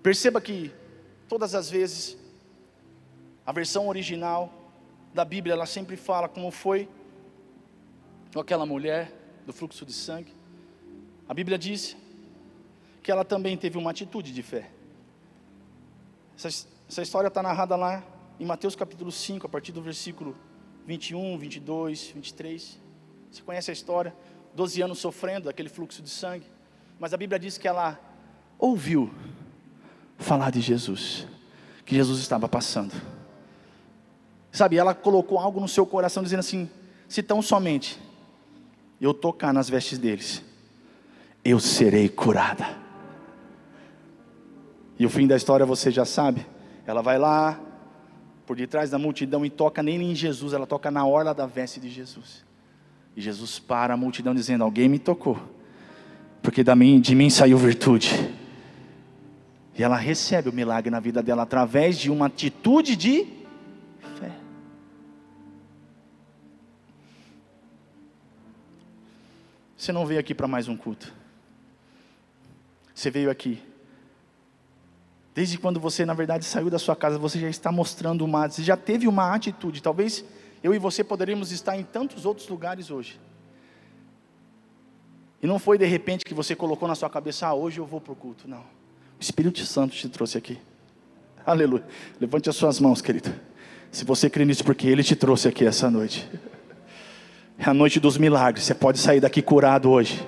Perceba 0.00 0.40
que 0.40 0.70
todas 1.28 1.56
as 1.56 1.68
vezes, 1.68 2.16
a 3.44 3.50
versão 3.50 3.88
original 3.88 4.54
da 5.12 5.24
Bíblia, 5.24 5.54
ela 5.54 5.66
sempre 5.66 5.96
fala 5.96 6.28
como 6.28 6.52
foi 6.52 6.88
com 8.32 8.38
aquela 8.38 8.64
mulher 8.64 9.12
do 9.44 9.52
fluxo 9.52 9.84
de 9.84 9.92
sangue. 9.92 10.32
A 11.28 11.34
Bíblia 11.34 11.58
diz 11.58 11.96
que 13.02 13.10
ela 13.10 13.24
também 13.24 13.56
teve 13.56 13.76
uma 13.76 13.90
atitude 13.90 14.32
de 14.32 14.42
fé. 14.44 14.70
Essa, 16.36 16.77
essa 16.88 17.02
história 17.02 17.28
está 17.28 17.42
narrada 17.42 17.76
lá 17.76 18.02
em 18.40 18.46
Mateus 18.46 18.74
capítulo 18.74 19.12
5, 19.12 19.46
a 19.46 19.48
partir 19.48 19.72
do 19.72 19.82
versículo 19.82 20.34
21, 20.86 21.36
22, 21.36 22.12
23. 22.14 22.78
Você 23.30 23.42
conhece 23.42 23.70
a 23.70 23.74
história? 23.74 24.16
Doze 24.54 24.80
anos 24.80 24.98
sofrendo 24.98 25.50
aquele 25.50 25.68
fluxo 25.68 26.00
de 26.00 26.08
sangue. 26.08 26.46
Mas 26.98 27.12
a 27.12 27.18
Bíblia 27.18 27.38
diz 27.38 27.58
que 27.58 27.68
ela 27.68 28.00
ouviu 28.58 29.12
falar 30.16 30.50
de 30.50 30.62
Jesus, 30.62 31.26
que 31.84 31.94
Jesus 31.94 32.20
estava 32.20 32.48
passando. 32.48 32.94
Sabe, 34.50 34.78
ela 34.78 34.94
colocou 34.94 35.38
algo 35.38 35.60
no 35.60 35.68
seu 35.68 35.84
coração 35.84 36.22
dizendo 36.22 36.40
assim: 36.40 36.70
se 37.06 37.22
tão 37.22 37.42
somente 37.42 38.00
eu 38.98 39.12
tocar 39.12 39.52
nas 39.52 39.68
vestes 39.68 39.98
deles, 39.98 40.42
eu 41.44 41.60
serei 41.60 42.08
curada. 42.08 42.78
E 44.98 45.04
o 45.04 45.10
fim 45.10 45.26
da 45.26 45.36
história 45.36 45.66
você 45.66 45.90
já 45.90 46.06
sabe. 46.06 46.46
Ela 46.88 47.02
vai 47.02 47.18
lá, 47.18 47.60
por 48.46 48.56
detrás 48.56 48.88
da 48.88 48.98
multidão, 48.98 49.44
e 49.44 49.50
toca 49.50 49.82
nem 49.82 50.00
em 50.10 50.14
Jesus, 50.14 50.54
ela 50.54 50.66
toca 50.66 50.90
na 50.90 51.04
orla 51.06 51.34
da 51.34 51.44
veste 51.44 51.78
de 51.78 51.90
Jesus. 51.90 52.42
E 53.14 53.20
Jesus 53.20 53.58
para 53.58 53.92
a 53.92 53.96
multidão 53.96 54.34
dizendo: 54.34 54.64
Alguém 54.64 54.88
me 54.88 54.98
tocou, 54.98 55.38
porque 56.42 56.64
de 56.64 57.14
mim 57.14 57.28
saiu 57.28 57.58
virtude. 57.58 58.34
E 59.76 59.82
ela 59.82 59.98
recebe 59.98 60.48
o 60.48 60.52
milagre 60.52 60.90
na 60.90 60.98
vida 60.98 61.22
dela 61.22 61.42
através 61.42 61.98
de 61.98 62.10
uma 62.10 62.24
atitude 62.24 62.96
de 62.96 63.26
fé. 64.18 64.32
Você 69.76 69.92
não 69.92 70.06
veio 70.06 70.18
aqui 70.18 70.34
para 70.34 70.48
mais 70.48 70.68
um 70.68 70.76
culto. 70.76 71.12
Você 72.94 73.10
veio 73.10 73.30
aqui. 73.30 73.67
Desde 75.38 75.56
quando 75.56 75.78
você, 75.78 76.04
na 76.04 76.14
verdade, 76.14 76.44
saiu 76.44 76.68
da 76.68 76.80
sua 76.80 76.96
casa, 76.96 77.16
você 77.16 77.38
já 77.38 77.48
está 77.48 77.70
mostrando 77.70 78.24
uma, 78.24 78.48
você 78.48 78.60
já 78.60 78.76
teve 78.76 79.06
uma 79.06 79.32
atitude. 79.32 79.80
Talvez 79.80 80.24
eu 80.64 80.74
e 80.74 80.80
você 80.80 81.04
poderíamos 81.04 81.52
estar 81.52 81.78
em 81.78 81.84
tantos 81.84 82.26
outros 82.26 82.48
lugares 82.48 82.90
hoje. 82.90 83.20
E 85.40 85.46
não 85.46 85.60
foi 85.60 85.78
de 85.78 85.86
repente 85.86 86.24
que 86.24 86.34
você 86.34 86.56
colocou 86.56 86.88
na 86.88 86.96
sua 86.96 87.08
cabeça, 87.08 87.46
ah, 87.46 87.54
hoje 87.54 87.78
eu 87.78 87.86
vou 87.86 88.00
para 88.00 88.12
o 88.14 88.16
culto. 88.16 88.48
Não. 88.48 88.58
O 88.58 89.20
Espírito 89.20 89.64
Santo 89.64 89.94
te 89.94 90.08
trouxe 90.08 90.36
aqui. 90.36 90.58
Aleluia. 91.46 91.84
Levante 92.20 92.50
as 92.50 92.56
suas 92.56 92.80
mãos, 92.80 93.00
querido. 93.00 93.32
Se 93.92 94.04
você 94.04 94.28
crê 94.28 94.44
nisso, 94.44 94.64
porque 94.64 94.88
Ele 94.88 95.04
te 95.04 95.14
trouxe 95.14 95.46
aqui 95.46 95.64
essa 95.64 95.88
noite. 95.88 96.28
É 97.56 97.70
a 97.70 97.72
noite 97.72 98.00
dos 98.00 98.18
milagres. 98.18 98.64
Você 98.64 98.74
pode 98.74 98.98
sair 98.98 99.20
daqui 99.20 99.40
curado 99.40 99.88
hoje. 99.88 100.20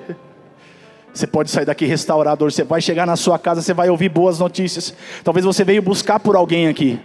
Você 1.12 1.26
pode 1.26 1.50
sair 1.50 1.64
daqui 1.64 1.86
restaurado 1.86 2.44
hoje. 2.44 2.56
Você 2.56 2.64
vai 2.64 2.80
chegar 2.80 3.06
na 3.06 3.16
sua 3.16 3.38
casa, 3.38 3.62
você 3.62 3.74
vai 3.74 3.90
ouvir 3.90 4.08
boas 4.08 4.38
notícias. 4.38 4.94
Talvez 5.24 5.44
você 5.44 5.64
veio 5.64 5.82
buscar 5.82 6.20
por 6.20 6.36
alguém 6.36 6.68
aqui. 6.68 7.00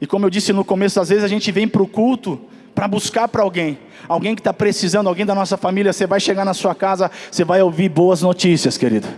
E 0.00 0.06
como 0.06 0.26
eu 0.26 0.30
disse 0.30 0.52
no 0.52 0.64
começo, 0.64 1.00
às 1.00 1.08
vezes 1.08 1.24
a 1.24 1.28
gente 1.28 1.50
vem 1.50 1.68
para 1.68 1.82
o 1.82 1.86
culto 1.86 2.40
para 2.74 2.86
buscar 2.86 3.26
para 3.26 3.42
alguém, 3.42 3.78
alguém 4.06 4.34
que 4.34 4.40
está 4.42 4.52
precisando, 4.52 5.08
alguém 5.08 5.24
da 5.24 5.34
nossa 5.34 5.56
família. 5.56 5.94
Você 5.94 6.06
vai 6.06 6.20
chegar 6.20 6.44
na 6.44 6.52
sua 6.52 6.74
casa, 6.74 7.10
você 7.30 7.42
vai 7.42 7.62
ouvir 7.62 7.88
boas 7.88 8.20
notícias, 8.20 8.76
querido. 8.76 9.08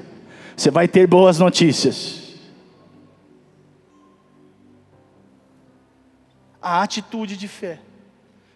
Você 0.57 0.71
vai 0.71 0.87
ter 0.87 1.09
boas 1.09 1.41
notícias. 1.41 2.29
A 6.63 6.83
atitude 6.83 7.37
de 7.37 7.49
fé 7.49 7.81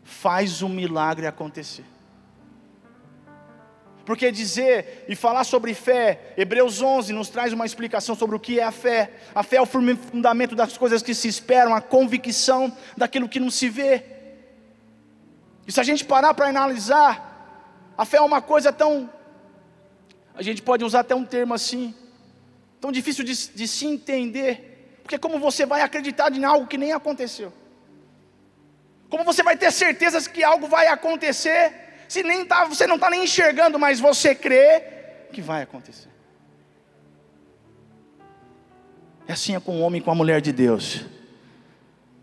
faz 0.05 0.63
o 0.63 0.69
milagre 0.69 1.27
acontecer. 1.27 1.85
Porque 4.05 4.33
dizer 4.33 5.05
e 5.09 5.15
falar 5.15 5.45
sobre 5.45 5.75
fé, 5.75 6.35
Hebreus 6.37 6.83
11 6.83 7.13
nos 7.13 7.29
traz 7.29 7.53
uma 7.53 7.65
explicação 7.65 8.15
sobre 8.15 8.35
o 8.35 8.41
que 8.41 8.59
é 8.59 8.65
a 8.65 8.73
fé. 8.73 9.11
A 9.35 9.43
fé 9.43 9.57
é 9.57 9.63
o 9.63 9.67
fundamento 9.67 10.57
das 10.57 10.77
coisas 10.77 11.03
que 11.03 11.15
se 11.15 11.29
esperam, 11.29 11.75
a 11.75 11.81
convicção 11.81 12.77
daquilo 12.97 13.29
que 13.29 13.41
não 13.41 13.51
se 13.51 13.69
vê. 13.69 14.03
E 15.67 15.73
se 15.73 15.81
a 15.81 15.85
gente 15.85 16.05
parar 16.05 16.35
para 16.35 16.49
analisar, 16.49 17.93
a 17.97 18.05
fé 18.05 18.17
é 18.17 18.21
uma 18.23 18.43
coisa 18.43 18.73
tão 18.73 19.09
a 20.35 20.43
gente 20.43 20.63
pode 20.63 20.85
usar 20.85 21.01
até 21.01 21.15
um 21.15 21.25
termo 21.25 21.53
assim, 21.53 21.95
tão 22.81 22.91
difícil 22.91 23.25
de, 23.25 23.49
de 23.49 23.69
se 23.69 23.87
entender, 23.87 24.99
porque 25.03 25.19
como 25.19 25.39
você 25.39 25.67
vai 25.67 25.83
acreditar 25.83 26.33
em 26.33 26.45
algo 26.45 26.67
que 26.67 26.79
nem 26.79 26.93
aconteceu? 26.93 27.53
Como 29.11 29.25
você 29.25 29.43
vai 29.43 29.57
ter 29.57 29.71
certezas 29.71 30.27
que 30.27 30.43
algo 30.43 30.67
vai 30.67 30.87
acontecer, 30.87 31.92
se 32.13 32.23
nem 32.23 32.45
tá, 32.45 32.67
você 32.67 32.87
não 32.87 32.97
está 32.97 33.09
nem 33.09 33.25
enxergando, 33.25 33.79
mas 33.79 33.99
você 33.99 34.35
crê 34.35 34.83
que 35.33 35.41
vai 35.41 35.63
acontecer? 35.63 36.11
É 39.27 39.33
assim 39.33 39.57
é 39.57 39.61
com 39.61 39.79
o 39.79 39.81
homem 39.81 39.99
e 39.99 40.05
com 40.05 40.11
a 40.11 40.15
mulher 40.15 40.43
de 40.43 40.53
Deus, 40.53 41.07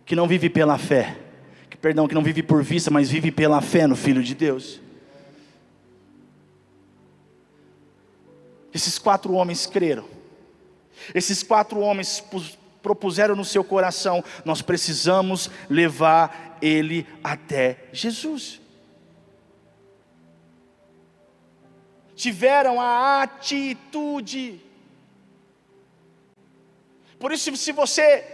que 0.05 0.15
não 0.15 0.27
vive 0.27 0.47
pela 0.47 0.77
fé, 0.77 1.17
que, 1.71 1.75
perdão, 1.75 2.07
que 2.07 2.13
não 2.13 2.21
vive 2.21 2.43
por 2.43 2.61
vista, 2.61 2.91
mas 2.91 3.09
vive 3.09 3.31
pela 3.31 3.61
fé 3.61 3.87
no 3.87 3.95
Filho 3.95 4.21
de 4.21 4.35
Deus. 4.35 4.79
Esses 8.71 8.99
quatro 8.99 9.33
homens 9.33 9.65
creram. 9.65 10.05
Esses 11.15 11.41
quatro 11.41 11.79
homens 11.79 12.23
propuseram 12.83 13.35
no 13.35 13.43
seu 13.43 13.63
coração: 13.63 14.23
nós 14.45 14.61
precisamos 14.61 15.49
levar 15.67 16.59
ele 16.61 17.07
até 17.23 17.85
Jesus. 17.91 18.68
Tiveram 22.23 22.81
a 22.81 23.21
atitude. 23.21 24.61
Por 27.17 27.31
isso, 27.31 27.55
se 27.55 27.71
você 27.71 28.25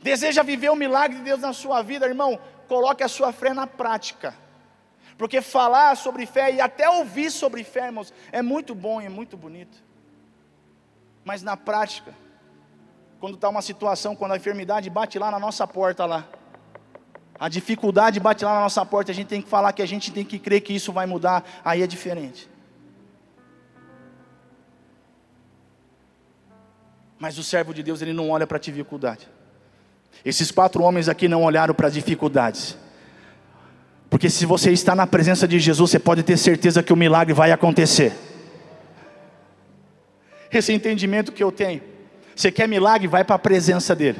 deseja 0.00 0.42
viver 0.42 0.70
o 0.70 0.74
milagre 0.84 1.18
de 1.18 1.22
Deus 1.22 1.40
na 1.40 1.52
sua 1.52 1.82
vida, 1.82 2.06
irmão, 2.06 2.40
coloque 2.66 3.02
a 3.02 3.08
sua 3.16 3.34
fé 3.34 3.52
na 3.52 3.66
prática. 3.66 4.34
Porque 5.18 5.42
falar 5.42 5.94
sobre 5.94 6.24
fé 6.24 6.54
e 6.54 6.58
até 6.58 6.88
ouvir 6.88 7.30
sobre 7.30 7.62
fé, 7.64 7.84
irmãos, 7.88 8.14
é 8.32 8.40
muito 8.40 8.74
bom 8.74 8.98
e 9.02 9.04
é 9.04 9.10
muito 9.10 9.36
bonito. 9.36 9.76
Mas 11.22 11.42
na 11.42 11.58
prática, 11.58 12.14
quando 13.20 13.34
está 13.34 13.50
uma 13.50 13.60
situação, 13.60 14.16
quando 14.16 14.32
a 14.32 14.38
enfermidade 14.38 14.88
bate 14.88 15.18
lá 15.18 15.30
na 15.30 15.38
nossa 15.38 15.66
porta 15.66 16.06
lá, 16.06 16.26
a 17.38 17.46
dificuldade 17.50 18.18
bate 18.18 18.42
lá 18.42 18.54
na 18.54 18.60
nossa 18.60 18.86
porta, 18.86 19.12
a 19.12 19.14
gente 19.14 19.28
tem 19.28 19.42
que 19.42 19.50
falar 19.50 19.74
que 19.74 19.82
a 19.82 19.86
gente 19.86 20.10
tem 20.10 20.24
que 20.24 20.38
crer 20.38 20.62
que 20.62 20.72
isso 20.72 20.94
vai 20.94 21.04
mudar, 21.04 21.44
aí 21.62 21.82
é 21.82 21.86
diferente. 21.86 22.48
Mas 27.20 27.36
o 27.36 27.44
servo 27.44 27.74
de 27.74 27.82
Deus, 27.82 28.00
ele 28.00 28.14
não 28.14 28.30
olha 28.30 28.46
para 28.46 28.56
a 28.56 28.60
dificuldade. 28.60 29.28
Esses 30.24 30.50
quatro 30.50 30.82
homens 30.82 31.06
aqui 31.06 31.28
não 31.28 31.44
olharam 31.44 31.74
para 31.74 31.86
as 31.86 31.92
dificuldades. 31.92 32.78
Porque 34.08 34.30
se 34.30 34.46
você 34.46 34.72
está 34.72 34.94
na 34.94 35.06
presença 35.06 35.46
de 35.46 35.58
Jesus, 35.58 35.90
você 35.90 35.98
pode 35.98 36.22
ter 36.22 36.38
certeza 36.38 36.82
que 36.82 36.94
o 36.94 36.96
milagre 36.96 37.34
vai 37.34 37.52
acontecer. 37.52 38.14
Esse 40.50 40.72
entendimento 40.72 41.30
que 41.30 41.44
eu 41.44 41.52
tenho. 41.52 41.82
Você 42.34 42.50
quer 42.50 42.66
milagre? 42.66 43.06
Vai 43.06 43.22
para 43.22 43.36
a 43.36 43.38
presença 43.38 43.94
dEle. 43.94 44.18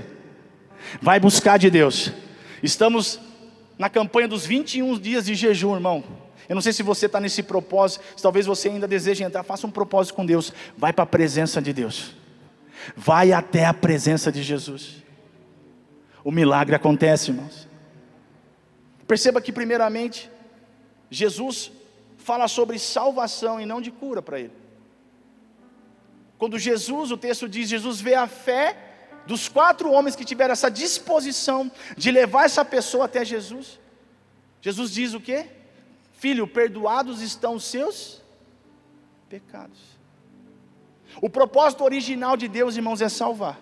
Vai 1.01 1.19
buscar 1.19 1.59
de 1.59 1.71
Deus. 1.71 2.13
Estamos 2.63 3.19
na 3.79 3.89
campanha 3.89 4.29
dos 4.29 4.45
21 4.45 4.99
dias 4.99 5.25
de 5.25 5.35
jejum, 5.35 5.75
irmão. 5.75 6.05
Eu 6.47 6.55
não 6.55 6.61
sei 6.61 6.75
se 6.75 6.83
você 6.83 7.07
está 7.07 7.19
nesse 7.19 7.43
propósito, 7.43 8.05
talvez 8.21 8.45
você 8.45 8.69
ainda 8.69 8.87
deseje 8.87 9.25
entrar, 9.25 9.43
faça 9.43 9.67
um 9.67 9.71
propósito 9.71 10.15
com 10.15 10.27
Deus. 10.27 10.53
Vai 10.77 10.93
para 10.93 11.05
a 11.05 11.07
presença 11.07 11.63
de 11.63 11.73
Deus. 11.73 12.19
Vai 12.97 13.33
até 13.33 13.64
a 13.66 13.75
presença 13.75 14.31
de 14.31 14.43
Jesus. 14.43 15.03
O 16.23 16.31
milagre 16.31 16.75
acontece, 16.75 17.31
irmãos. 17.31 17.69
Perceba 19.07 19.40
que, 19.40 19.53
primeiramente, 19.53 20.31
Jesus 21.11 21.73
fala 22.16 22.47
sobre 22.47 22.79
salvação 22.79 23.61
e 23.61 23.66
não 23.66 23.81
de 23.81 23.90
cura 23.90 24.23
para 24.23 24.38
ele. 24.38 24.53
Quando 26.38 26.59
Jesus, 26.59 27.11
o 27.11 27.16
texto 27.16 27.49
diz, 27.49 27.69
Jesus 27.69 28.01
vê 28.01 28.14
a 28.14 28.27
fé 28.27 28.77
dos 29.27 29.49
quatro 29.49 29.90
homens 29.90 30.16
que 30.16 30.25
tiveram 30.25 30.53
essa 30.53 30.71
disposição 30.71 31.71
de 31.97 32.11
levar 32.11 32.45
essa 32.45 32.64
pessoa 32.64 33.05
até 33.05 33.25
Jesus. 33.25 33.79
Jesus 34.61 34.90
diz 34.93 35.14
o 35.14 35.21
quê? 35.21 35.47
Filho, 36.12 36.47
perdoados 36.47 37.21
estão 37.21 37.55
os 37.55 37.64
seus 37.64 38.23
pecados. 39.29 40.00
O 41.20 41.29
propósito 41.29 41.85
original 41.85 42.37
de 42.37 42.49
Deus, 42.49 42.77
irmãos, 42.77 43.01
é 43.01 43.09
salvar. 43.09 43.59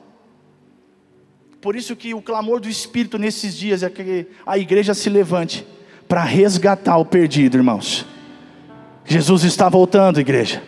Por 1.61 1.75
isso 1.75 1.97
que 1.97 2.15
o 2.15 2.23
clamor 2.23 2.61
do 2.61 2.69
Espírito 2.69 3.19
nesses 3.19 3.57
dias 3.57 3.83
é 3.83 3.91
que 3.91 4.27
a 4.47 4.57
igreja 4.57 4.95
se 4.95 5.09
levante 5.11 5.67
para 6.09 6.23
resgatar 6.23 6.97
o 6.97 7.05
perdido, 7.05 7.57
irmãos. 7.57 8.07
Jesus 9.05 9.45
está 9.45 9.69
voltando, 9.69 10.21
igreja. 10.21 10.63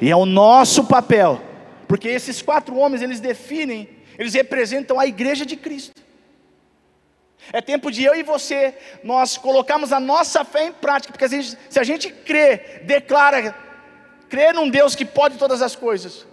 E 0.00 0.10
é 0.10 0.16
o 0.16 0.26
nosso 0.26 0.84
papel, 0.84 1.40
porque 1.86 2.08
esses 2.08 2.40
quatro 2.40 2.76
homens, 2.76 3.02
eles 3.02 3.20
definem, 3.20 3.88
eles 4.18 4.34
representam 4.34 4.98
a 4.98 5.06
igreja 5.06 5.44
de 5.44 5.56
Cristo. 5.56 6.02
É 7.52 7.60
tempo 7.60 7.90
de 7.90 8.04
eu 8.04 8.14
e 8.14 8.22
você, 8.22 8.74
nós 9.02 9.36
colocarmos 9.36 9.92
a 9.92 10.00
nossa 10.00 10.44
fé 10.44 10.68
em 10.68 10.72
prática, 10.72 11.12
porque 11.12 11.24
a 11.24 11.28
gente, 11.28 11.58
se 11.68 11.78
a 11.78 11.84
gente 11.84 12.10
crê, 12.10 12.80
declara, 12.84 13.54
crê 14.32 14.50
num 14.50 14.70
Deus 14.70 14.94
que 14.94 15.04
pode 15.04 15.36
todas 15.36 15.60
as 15.60 15.76
coisas, 15.76 16.26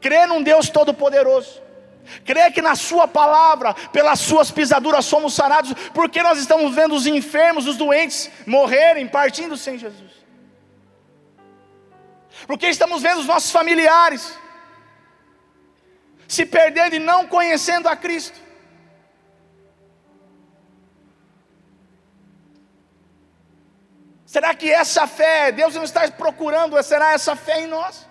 crê 0.00 0.24
num 0.24 0.42
Deus 0.42 0.70
todo-poderoso, 0.70 1.60
crê 2.24 2.50
que 2.50 2.62
na 2.62 2.74
Sua 2.74 3.06
palavra, 3.06 3.74
pelas 3.92 4.18
Suas 4.20 4.50
pisaduras 4.50 5.04
somos 5.04 5.34
sarados, 5.34 5.74
porque 5.92 6.22
nós 6.22 6.38
estamos 6.38 6.74
vendo 6.74 6.94
os 6.94 7.06
enfermos, 7.06 7.66
os 7.66 7.76
doentes 7.76 8.30
morrerem, 8.46 9.06
partindo 9.06 9.58
sem 9.58 9.76
Jesus, 9.76 10.10
porque 12.46 12.66
estamos 12.66 13.02
vendo 13.02 13.20
os 13.20 13.26
nossos 13.26 13.50
familiares 13.50 14.38
se 16.26 16.46
perdendo 16.46 16.96
e 16.96 16.98
não 16.98 17.26
conhecendo 17.26 17.90
a 17.90 17.94
Cristo. 17.94 18.40
Será 24.34 24.52
que 24.52 24.68
essa 24.68 25.06
fé, 25.06 25.52
Deus 25.52 25.76
não 25.76 25.84
está 25.84 26.10
procurando, 26.10 26.82
será 26.82 27.12
essa 27.12 27.36
fé 27.36 27.60
em 27.60 27.68
nós? 27.68 28.04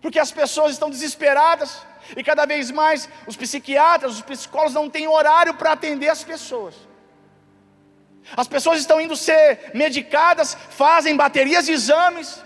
Porque 0.00 0.18
as 0.18 0.32
pessoas 0.32 0.72
estão 0.72 0.88
desesperadas 0.88 1.82
e 2.16 2.24
cada 2.24 2.46
vez 2.46 2.70
mais 2.70 3.10
os 3.26 3.36
psiquiatras, 3.36 4.14
os 4.14 4.22
psicólogos 4.22 4.72
não 4.72 4.88
têm 4.88 5.06
horário 5.06 5.52
para 5.52 5.72
atender 5.72 6.08
as 6.08 6.24
pessoas. 6.24 6.74
As 8.34 8.48
pessoas 8.48 8.78
estão 8.80 8.98
indo 8.98 9.14
ser 9.14 9.70
medicadas, 9.74 10.54
fazem 10.54 11.14
baterias 11.14 11.66
de 11.66 11.72
exames, 11.72 12.42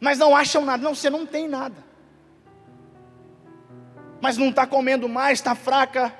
mas 0.00 0.18
não 0.18 0.34
acham 0.34 0.64
nada. 0.64 0.82
Não, 0.82 0.96
você 0.96 1.08
não 1.08 1.24
tem 1.24 1.46
nada. 1.46 1.76
Mas 4.20 4.36
não 4.36 4.48
está 4.48 4.66
comendo 4.66 5.08
mais, 5.08 5.38
está 5.38 5.54
fraca, 5.54 6.12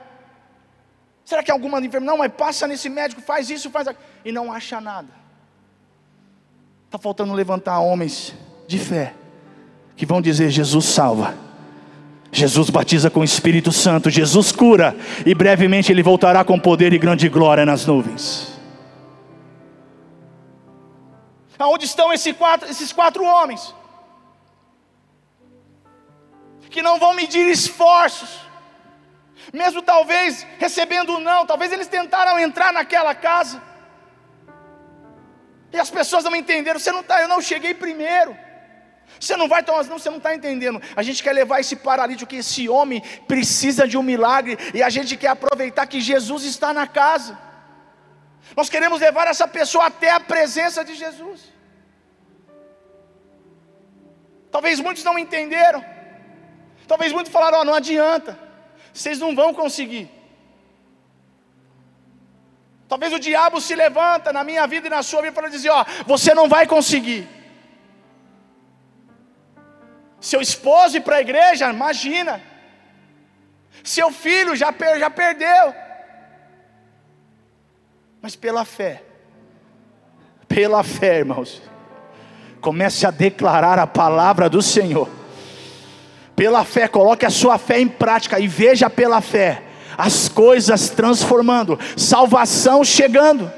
Será 1.30 1.44
que 1.44 1.50
alguma 1.52 1.78
enfermidade? 1.78 2.06
Não, 2.06 2.18
mas 2.18 2.32
passa 2.32 2.66
nesse 2.66 2.88
médico, 2.88 3.22
faz 3.22 3.48
isso, 3.50 3.70
faz 3.70 3.86
aquilo. 3.86 4.04
E 4.24 4.32
não 4.32 4.52
acha 4.52 4.80
nada. 4.80 5.06
Está 6.86 6.98
faltando 6.98 7.32
levantar 7.32 7.78
homens 7.78 8.34
de 8.66 8.80
fé 8.80 9.14
que 9.94 10.04
vão 10.04 10.20
dizer: 10.20 10.50
Jesus 10.50 10.86
salva. 10.86 11.36
Jesus 12.32 12.68
batiza 12.68 13.08
com 13.10 13.20
o 13.20 13.24
Espírito 13.24 13.70
Santo, 13.70 14.10
Jesus 14.10 14.50
cura, 14.50 14.96
e 15.24 15.32
brevemente 15.32 15.92
ele 15.92 16.02
voltará 16.02 16.42
com 16.42 16.58
poder 16.58 16.92
e 16.92 16.98
grande 16.98 17.28
glória 17.28 17.64
nas 17.64 17.86
nuvens. 17.86 18.48
Aonde 21.56 21.84
estão 21.84 22.12
esses 22.12 22.34
quatro, 22.34 22.68
esses 22.68 22.92
quatro 22.92 23.22
homens? 23.22 23.72
Que 26.68 26.82
não 26.82 26.98
vão 26.98 27.14
medir 27.14 27.46
esforços, 27.48 28.49
mesmo 29.52 29.82
talvez 29.82 30.46
recebendo 30.58 31.18
não, 31.18 31.46
talvez 31.46 31.72
eles 31.72 31.88
tentaram 31.88 32.38
entrar 32.38 32.72
naquela 32.72 33.14
casa, 33.14 33.60
e 35.72 35.78
as 35.78 35.90
pessoas 35.90 36.24
não 36.24 36.34
entenderam, 36.34 36.80
você 36.80 36.92
não 36.92 37.00
está, 37.00 37.20
eu 37.20 37.28
não 37.28 37.40
cheguei 37.40 37.74
primeiro. 37.74 38.36
Você 39.18 39.36
não 39.36 39.48
vai 39.48 39.62
tomar, 39.62 39.84
não, 39.84 39.98
você 39.98 40.08
não 40.08 40.16
está 40.18 40.34
entendendo. 40.34 40.80
A 40.96 41.02
gente 41.02 41.22
quer 41.22 41.32
levar 41.32 41.60
esse 41.60 41.76
paralítico, 41.76 42.30
que 42.30 42.36
esse 42.36 42.68
homem 42.68 43.02
precisa 43.26 43.86
de 43.86 43.96
um 43.98 44.02
milagre, 44.02 44.56
e 44.74 44.82
a 44.82 44.90
gente 44.90 45.16
quer 45.16 45.28
aproveitar 45.28 45.86
que 45.86 46.00
Jesus 46.00 46.44
está 46.44 46.72
na 46.72 46.86
casa. 46.86 47.38
Nós 48.56 48.68
queremos 48.68 49.00
levar 49.00 49.26
essa 49.28 49.46
pessoa 49.46 49.86
até 49.86 50.10
a 50.10 50.20
presença 50.20 50.84
de 50.84 50.94
Jesus. 50.94 51.52
Talvez 54.50 54.80
muitos 54.80 55.04
não 55.04 55.18
entenderam. 55.18 55.84
Talvez 56.88 57.12
muitos 57.12 57.32
falaram: 57.32 57.60
oh, 57.60 57.64
não 57.64 57.74
adianta 57.74 58.49
vocês 58.92 59.18
não 59.18 59.34
vão 59.34 59.52
conseguir. 59.54 60.10
Talvez 62.88 63.12
o 63.12 63.20
diabo 63.20 63.60
se 63.60 63.74
levanta 63.74 64.32
na 64.32 64.42
minha 64.42 64.66
vida 64.66 64.88
e 64.88 64.90
na 64.90 65.02
sua 65.02 65.22
vida 65.22 65.32
para 65.32 65.48
dizer: 65.48 65.70
Ó, 65.70 65.84
você 66.06 66.34
não 66.34 66.48
vai 66.48 66.66
conseguir. 66.66 67.28
Seu 70.20 70.40
esposo 70.40 70.96
ir 70.96 71.00
para 71.00 71.16
a 71.16 71.20
igreja, 71.20 71.70
imagina. 71.70 72.42
Seu 73.84 74.10
filho 74.10 74.56
já, 74.56 74.72
per, 74.72 74.98
já 74.98 75.08
perdeu. 75.08 75.74
Mas 78.20 78.36
pela 78.36 78.64
fé, 78.64 79.02
pela 80.46 80.82
fé, 80.82 81.18
irmãos, 81.20 81.62
comece 82.60 83.06
a 83.06 83.10
declarar 83.10 83.78
a 83.78 83.86
palavra 83.86 84.50
do 84.50 84.60
Senhor 84.60 85.19
pela 86.40 86.64
fé, 86.64 86.88
coloque 86.88 87.26
a 87.26 87.28
sua 87.28 87.58
fé 87.58 87.78
em 87.80 87.86
prática 87.86 88.40
e 88.40 88.48
veja 88.48 88.88
pela 88.88 89.20
fé 89.20 89.62
as 89.98 90.26
coisas 90.26 90.88
transformando, 90.88 91.78
salvação 91.98 92.82
chegando. 92.82 93.52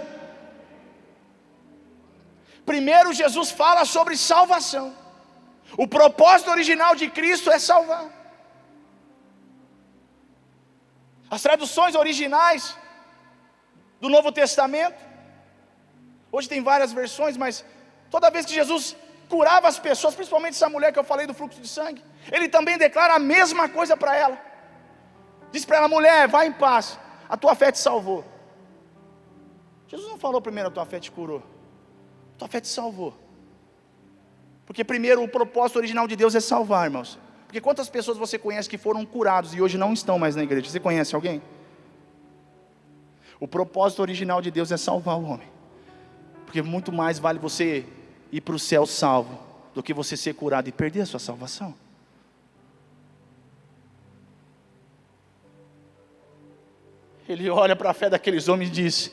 Primeiro, 2.66 3.12
Jesus 3.12 3.53
fala 3.53 3.85
sobre 3.85 4.16
salvação. 4.16 4.92
O 5.77 5.87
propósito 5.87 6.51
original 6.51 6.97
de 6.97 7.09
Cristo 7.09 7.53
é 7.53 7.59
salvar. 7.61 8.07
As 11.31 11.40
traduções 11.40 11.95
originais 11.95 12.77
do 14.01 14.09
Novo 14.09 14.33
Testamento, 14.33 15.01
hoje 16.33 16.49
tem 16.49 16.61
várias 16.61 16.92
versões, 16.92 17.37
mas 17.37 17.64
toda 18.11 18.29
vez 18.29 18.45
que 18.45 18.53
Jesus 18.53 18.97
curava 19.33 19.66
as 19.66 19.79
pessoas, 19.79 20.14
principalmente 20.14 20.55
essa 20.59 20.68
mulher 20.68 20.92
que 20.92 20.99
eu 20.99 21.05
falei 21.12 21.27
do 21.27 21.33
fluxo 21.33 21.59
de 21.59 21.68
sangue, 21.77 22.05
ele 22.31 22.49
também 22.57 22.77
declara 22.77 23.14
a 23.14 23.18
mesma 23.18 23.66
coisa 23.77 23.97
para 23.97 24.14
ela. 24.14 24.38
Diz 25.51 25.64
para 25.64 25.79
ela, 25.79 25.88
mulher, 25.88 26.29
vai 26.29 26.47
em 26.49 26.53
paz, 26.53 26.99
a 27.31 27.37
tua 27.42 27.55
fé 27.55 27.73
te 27.73 27.79
salvou. 27.79 28.23
Jesus 29.88 30.11
não 30.11 30.18
falou 30.18 30.40
primeiro 30.42 30.68
a 30.68 30.73
tua 30.73 30.85
fé 30.85 31.01
te 31.01 31.11
curou, 31.11 31.42
a 32.35 32.38
tua 32.40 32.49
fé 32.49 32.61
te 32.61 32.68
salvou. 32.68 33.14
Porque 34.66 34.85
primeiro 34.85 35.23
o 35.23 35.29
propósito 35.29 35.79
original 35.79 36.07
de 36.07 36.14
Deus 36.14 36.35
é 36.35 36.40
salvar, 36.40 36.85
irmãos. 36.85 37.18
Porque 37.47 37.61
quantas 37.61 37.88
pessoas 37.88 38.18
você 38.18 38.38
conhece 38.38 38.68
que 38.68 38.77
foram 38.77 39.05
curados 39.05 39.55
e 39.55 39.62
hoje 39.62 39.79
não 39.79 39.95
estão 39.95 40.18
mais 40.18 40.37
na 40.37 40.42
igreja? 40.42 40.68
Você 40.68 40.81
conhece 40.81 41.14
alguém? 41.14 41.42
O 43.40 43.49
propósito 43.49 44.01
original 44.03 44.42
de 44.42 44.51
Deus 44.51 44.71
é 44.71 44.77
salvar 44.77 45.16
o 45.18 45.25
homem. 45.25 45.49
Porque 46.45 46.61
muito 46.61 46.92
mais 46.92 47.18
vale 47.18 47.38
você 47.38 47.87
ir 48.33 48.40
para 48.40 48.57
o 48.57 48.59
céu 48.59 48.87
salvo 48.87 49.38
do 49.75 49.83
que 49.83 49.92
você 49.92 50.16
ser 50.16 50.35
curado 50.35 50.68
e 50.68 50.73
perder 50.73 51.03
a 51.03 51.07
sua 51.07 51.21
salvação. 51.21 51.75
Ele 57.29 57.49
olha 57.49 57.77
para 57.77 57.90
a 57.90 57.95
fé 57.95 58.11
daqueles 58.11 58.49
homens 58.49 58.71
e 58.71 58.73
diz: 58.73 59.12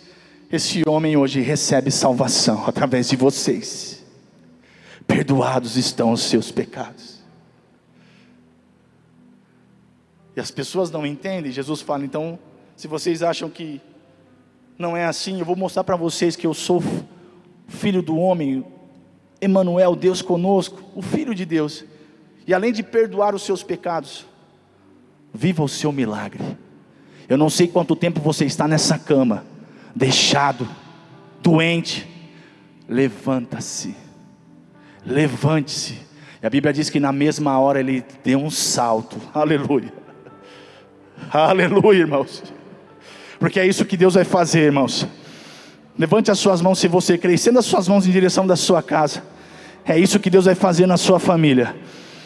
Esse 0.51 0.81
homem 0.87 1.15
hoje 1.15 1.41
recebe 1.41 1.91
salvação 1.91 2.65
através 2.65 3.09
de 3.09 3.15
vocês. 3.15 4.03
Perdoados 5.05 5.75
estão 5.75 6.11
os 6.11 6.21
seus 6.23 6.51
pecados. 6.51 7.19
E 10.35 10.39
as 10.39 10.51
pessoas 10.51 10.89
não 10.89 11.05
entendem. 11.05 11.51
Jesus 11.51 11.81
fala: 11.81 12.03
Então, 12.03 12.39
se 12.75 12.87
vocês 12.87 13.21
acham 13.21 13.49
que 13.49 13.79
não 14.77 14.95
é 14.95 15.05
assim, 15.05 15.39
eu 15.39 15.45
vou 15.45 15.55
mostrar 15.55 15.83
para 15.83 15.95
vocês 15.95 16.35
que 16.35 16.47
eu 16.47 16.53
sou 16.53 16.81
filho 17.67 18.01
do 18.01 18.17
homem, 18.17 18.65
Emanuel, 19.41 19.95
Deus 19.95 20.21
conosco, 20.21 20.83
o 20.95 21.01
filho 21.01 21.33
de 21.33 21.45
Deus. 21.45 21.85
E 22.45 22.53
além 22.53 22.73
de 22.73 22.83
perdoar 22.83 23.35
os 23.35 23.43
seus 23.43 23.63
pecados, 23.63 24.25
viva 25.33 25.63
o 25.63 25.69
seu 25.69 25.91
milagre. 25.91 26.43
Eu 27.27 27.37
não 27.37 27.49
sei 27.49 27.67
quanto 27.67 27.95
tempo 27.95 28.19
você 28.19 28.45
está 28.45 28.67
nessa 28.67 28.97
cama, 28.97 29.45
deixado, 29.95 30.67
doente. 31.41 32.07
Levanta-se, 32.87 33.95
levante-se. 35.05 35.99
E 36.41 36.47
a 36.47 36.49
Bíblia 36.49 36.73
diz 36.73 36.89
que 36.89 36.99
na 36.99 37.11
mesma 37.11 37.59
hora 37.59 37.79
ele 37.79 38.03
deu 38.23 38.39
um 38.39 38.49
salto. 38.49 39.17
Aleluia. 39.31 39.93
Aleluia, 41.31 41.99
irmãos. 41.99 42.41
Porque 43.37 43.59
é 43.59 43.67
isso 43.67 43.85
que 43.85 43.95
Deus 43.95 44.15
vai 44.15 44.23
fazer, 44.23 44.61
irmãos. 44.61 45.07
Levante 45.99 46.31
as 46.31 46.39
suas 46.39 46.61
mãos 46.61 46.79
se 46.79 46.87
você 46.87 47.17
crê, 47.17 47.33
estenda 47.33 47.59
as 47.59 47.65
suas 47.65 47.89
mãos 47.89 48.07
em 48.07 48.11
direção 48.11 48.47
da 48.47 48.55
sua 48.55 48.81
casa. 48.81 49.21
É 49.85 49.99
isso 49.99 50.17
que 50.17 50.29
Deus 50.29 50.45
vai 50.45 50.55
fazer 50.55 50.85
na 50.85 50.95
sua 50.95 51.19
família. 51.19 51.75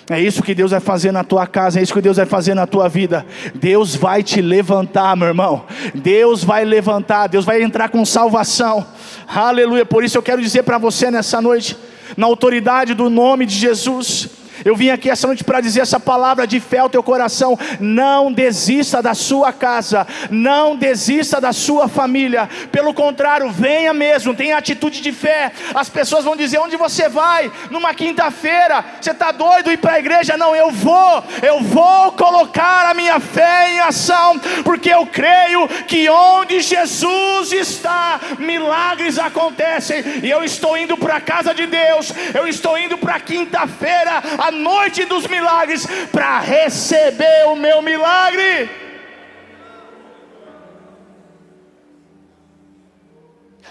É 0.07 0.21
isso 0.21 0.43
que 0.43 0.53
Deus 0.53 0.69
vai 0.69 0.79
fazer 0.79 1.11
na 1.11 1.23
tua 1.23 1.47
casa, 1.47 1.79
é 1.79 1.81
isso 1.81 1.93
que 1.93 2.01
Deus 2.01 2.17
vai 2.17 2.25
fazer 2.27 2.53
na 2.53 2.67
tua 2.67 2.87
vida. 2.87 3.25
Deus 3.55 3.95
vai 3.95 4.21
te 4.21 4.41
levantar, 4.41 5.15
meu 5.15 5.29
irmão. 5.29 5.65
Deus 5.95 6.43
vai 6.43 6.63
levantar, 6.63 7.25
Deus 7.25 7.45
vai 7.45 7.63
entrar 7.63 7.89
com 7.89 8.05
salvação. 8.05 8.85
Aleluia. 9.27 9.85
Por 9.85 10.03
isso 10.03 10.19
eu 10.19 10.21
quero 10.21 10.39
dizer 10.39 10.61
para 10.61 10.77
você 10.77 11.09
nessa 11.09 11.41
noite, 11.41 11.75
na 12.15 12.27
autoridade 12.27 12.93
do 12.93 13.09
nome 13.09 13.47
de 13.47 13.55
Jesus, 13.55 14.29
Eu 14.65 14.75
vim 14.75 14.89
aqui 14.89 15.09
essa 15.09 15.27
noite 15.27 15.43
para 15.43 15.61
dizer 15.61 15.81
essa 15.81 15.99
palavra 15.99 16.45
de 16.45 16.59
fé 16.59 16.79
ao 16.79 16.89
teu 16.89 17.03
coração. 17.03 17.57
Não 17.79 18.31
desista 18.31 19.01
da 19.01 19.13
sua 19.13 19.51
casa, 19.51 20.05
não 20.29 20.75
desista 20.75 21.39
da 21.39 21.51
sua 21.51 21.87
família. 21.87 22.49
Pelo 22.71 22.93
contrário, 22.93 23.49
venha 23.49 23.93
mesmo, 23.93 24.35
tenha 24.35 24.57
atitude 24.57 25.01
de 25.01 25.11
fé. 25.11 25.51
As 25.73 25.89
pessoas 25.89 26.23
vão 26.23 26.35
dizer: 26.35 26.59
onde 26.59 26.77
você 26.77 27.09
vai? 27.09 27.51
Numa 27.69 27.93
quinta-feira, 27.93 28.83
você 28.99 29.11
está 29.11 29.31
doido 29.31 29.71
ir 29.71 29.77
para 29.77 29.93
a 29.93 29.99
igreja? 29.99 30.37
Não, 30.37 30.55
eu 30.55 30.71
vou, 30.71 31.23
eu 31.41 31.61
vou 31.61 32.11
colocar 32.13 32.89
a 32.89 32.93
minha 32.93 33.19
fé 33.19 33.73
em 33.73 33.79
ação, 33.79 34.39
porque 34.63 34.89
eu 34.89 35.05
creio 35.05 35.67
que 35.87 36.09
onde 36.09 36.61
Jesus 36.61 37.51
está, 37.51 38.19
milagres 38.39 39.17
acontecem, 39.17 40.03
e 40.23 40.29
eu 40.29 40.43
estou 40.43 40.77
indo 40.77 40.97
para 40.97 41.15
a 41.15 41.21
casa 41.21 41.53
de 41.53 41.65
Deus, 41.65 42.13
eu 42.33 42.47
estou 42.47 42.77
indo 42.77 42.97
para 42.97 43.19
quinta-feira, 43.19 44.21
a 44.43 44.51
noite 44.51 45.05
dos 45.05 45.25
milagres, 45.27 45.87
para 46.11 46.39
receber 46.39 47.47
o 47.47 47.55
meu 47.55 47.81
milagre. 47.81 48.69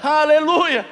Aleluia. 0.02 0.86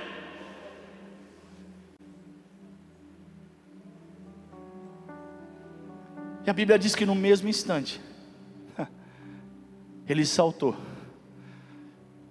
E 6.47 6.51
a 6.51 6.53
Bíblia 6.53 6.79
diz 6.79 6.95
que 6.95 7.07
no 7.07 7.15
mesmo 7.15 7.49
instante, 7.49 8.01
ele 10.09 10.27
saltou, 10.27 10.77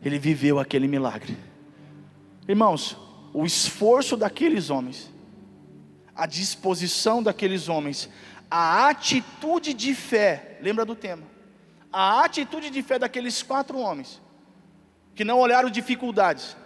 ele 0.03 0.19
viveu 0.19 0.59
aquele 0.59 0.87
milagre. 0.87 1.37
Irmãos, 2.47 2.97
o 3.33 3.45
esforço 3.45 4.17
daqueles 4.17 4.69
homens, 4.69 5.11
a 6.19 6.25
disposição 6.25 7.23
daqueles 7.23 7.69
homens, 7.69 8.09
a 8.51 8.89
atitude 8.89 9.73
de 9.73 9.95
fé, 9.95 10.57
lembra 10.61 10.83
do 10.83 10.95
tema? 10.95 11.23
A 11.91 12.25
atitude 12.25 12.69
de 12.69 12.81
fé 12.81 12.99
daqueles 12.99 13.41
quatro 13.41 13.77
homens, 13.77 14.21
que 15.15 15.23
não 15.23 15.39
olharam 15.39 15.69
dificuldades, 15.69 16.57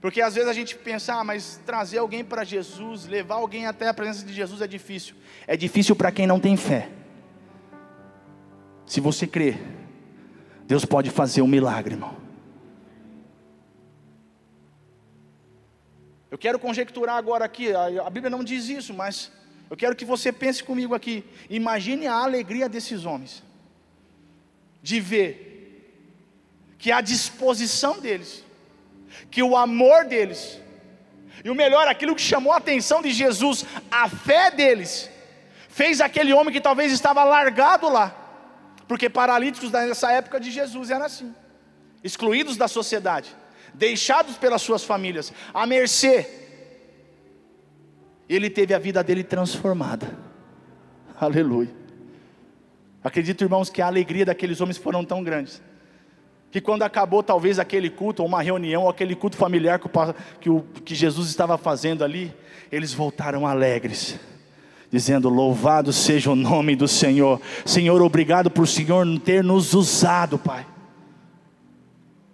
porque 0.00 0.22
às 0.22 0.34
vezes 0.34 0.48
a 0.48 0.52
gente 0.52 0.76
pensa, 0.76 1.14
ah, 1.14 1.24
mas 1.24 1.60
trazer 1.66 1.98
alguém 1.98 2.24
para 2.24 2.44
Jesus, 2.44 3.06
levar 3.06 3.34
alguém 3.34 3.66
até 3.66 3.88
a 3.88 3.94
presença 3.94 4.24
de 4.24 4.32
Jesus 4.32 4.62
é 4.62 4.66
difícil. 4.66 5.14
É 5.46 5.56
difícil 5.56 5.94
para 5.94 6.10
quem 6.10 6.26
não 6.26 6.40
tem 6.40 6.56
fé. 6.56 6.88
Se 8.86 9.00
você 9.00 9.26
crer, 9.26 9.60
Deus 10.66 10.84
pode 10.84 11.10
fazer 11.10 11.42
um 11.42 11.46
milagre, 11.46 11.94
irmão. 11.94 12.16
Eu 16.30 16.38
quero 16.38 16.58
conjecturar 16.58 17.16
agora 17.16 17.44
aqui, 17.44 17.72
a 17.74 18.08
Bíblia 18.08 18.30
não 18.30 18.44
diz 18.44 18.68
isso, 18.68 18.94
mas 18.94 19.32
eu 19.68 19.76
quero 19.76 19.96
que 19.96 20.04
você 20.04 20.32
pense 20.32 20.62
comigo 20.62 20.94
aqui. 20.94 21.24
Imagine 21.48 22.06
a 22.06 22.14
alegria 22.14 22.68
desses 22.68 23.04
homens, 23.04 23.42
de 24.82 25.00
ver 25.00 25.48
que 26.78 26.92
a 26.92 27.00
disposição 27.00 28.00
deles, 28.00 28.44
que 29.30 29.42
o 29.42 29.56
amor 29.56 30.04
deles, 30.04 30.60
e 31.44 31.50
o 31.50 31.54
melhor, 31.54 31.88
aquilo 31.88 32.14
que 32.14 32.22
chamou 32.22 32.52
a 32.52 32.58
atenção 32.58 33.02
de 33.02 33.10
Jesus, 33.10 33.64
a 33.90 34.08
fé 34.08 34.50
deles, 34.50 35.10
fez 35.68 36.00
aquele 36.00 36.32
homem 36.32 36.52
que 36.52 36.60
talvez 36.60 36.92
estava 36.92 37.24
largado 37.24 37.88
lá, 37.88 38.14
porque 38.86 39.08
paralíticos 39.08 39.70
nessa 39.70 40.12
época 40.12 40.38
de 40.38 40.50
Jesus 40.50 40.90
eram 40.90 41.06
assim, 41.06 41.34
excluídos 42.04 42.56
da 42.56 42.68
sociedade, 42.68 43.34
deixados 43.74 44.36
pelas 44.36 44.62
suas 44.62 44.84
famílias, 44.84 45.32
à 45.52 45.66
mercê. 45.66 46.28
Ele 48.28 48.48
teve 48.48 48.74
a 48.74 48.78
vida 48.78 49.02
dele 49.02 49.24
transformada, 49.24 50.16
aleluia. 51.20 51.74
Acredito, 53.02 53.42
irmãos, 53.42 53.70
que 53.70 53.80
a 53.80 53.86
alegria 53.86 54.26
daqueles 54.26 54.60
homens 54.60 54.76
foram 54.76 55.04
tão 55.04 55.22
grandes 55.22 55.62
que 56.50 56.60
quando 56.60 56.82
acabou 56.82 57.22
talvez 57.22 57.58
aquele 57.58 57.88
culto, 57.88 58.22
ou 58.22 58.28
uma 58.28 58.42
reunião, 58.42 58.82
ou 58.82 58.88
aquele 58.88 59.14
culto 59.14 59.36
familiar 59.36 59.78
que, 59.78 59.86
o, 59.86 60.14
que, 60.40 60.50
o, 60.50 60.62
que 60.84 60.94
Jesus 60.94 61.28
estava 61.28 61.56
fazendo 61.56 62.02
ali, 62.02 62.34
eles 62.72 62.92
voltaram 62.92 63.46
alegres, 63.46 64.18
dizendo: 64.90 65.28
Louvado 65.28 65.92
seja 65.92 66.30
o 66.30 66.36
nome 66.36 66.74
do 66.74 66.88
Senhor. 66.88 67.40
Senhor, 67.64 68.02
obrigado 68.02 68.50
por 68.50 68.62
o 68.62 68.66
Senhor 68.66 69.06
ter 69.20 69.44
nos 69.44 69.74
usado, 69.74 70.38
Pai, 70.38 70.66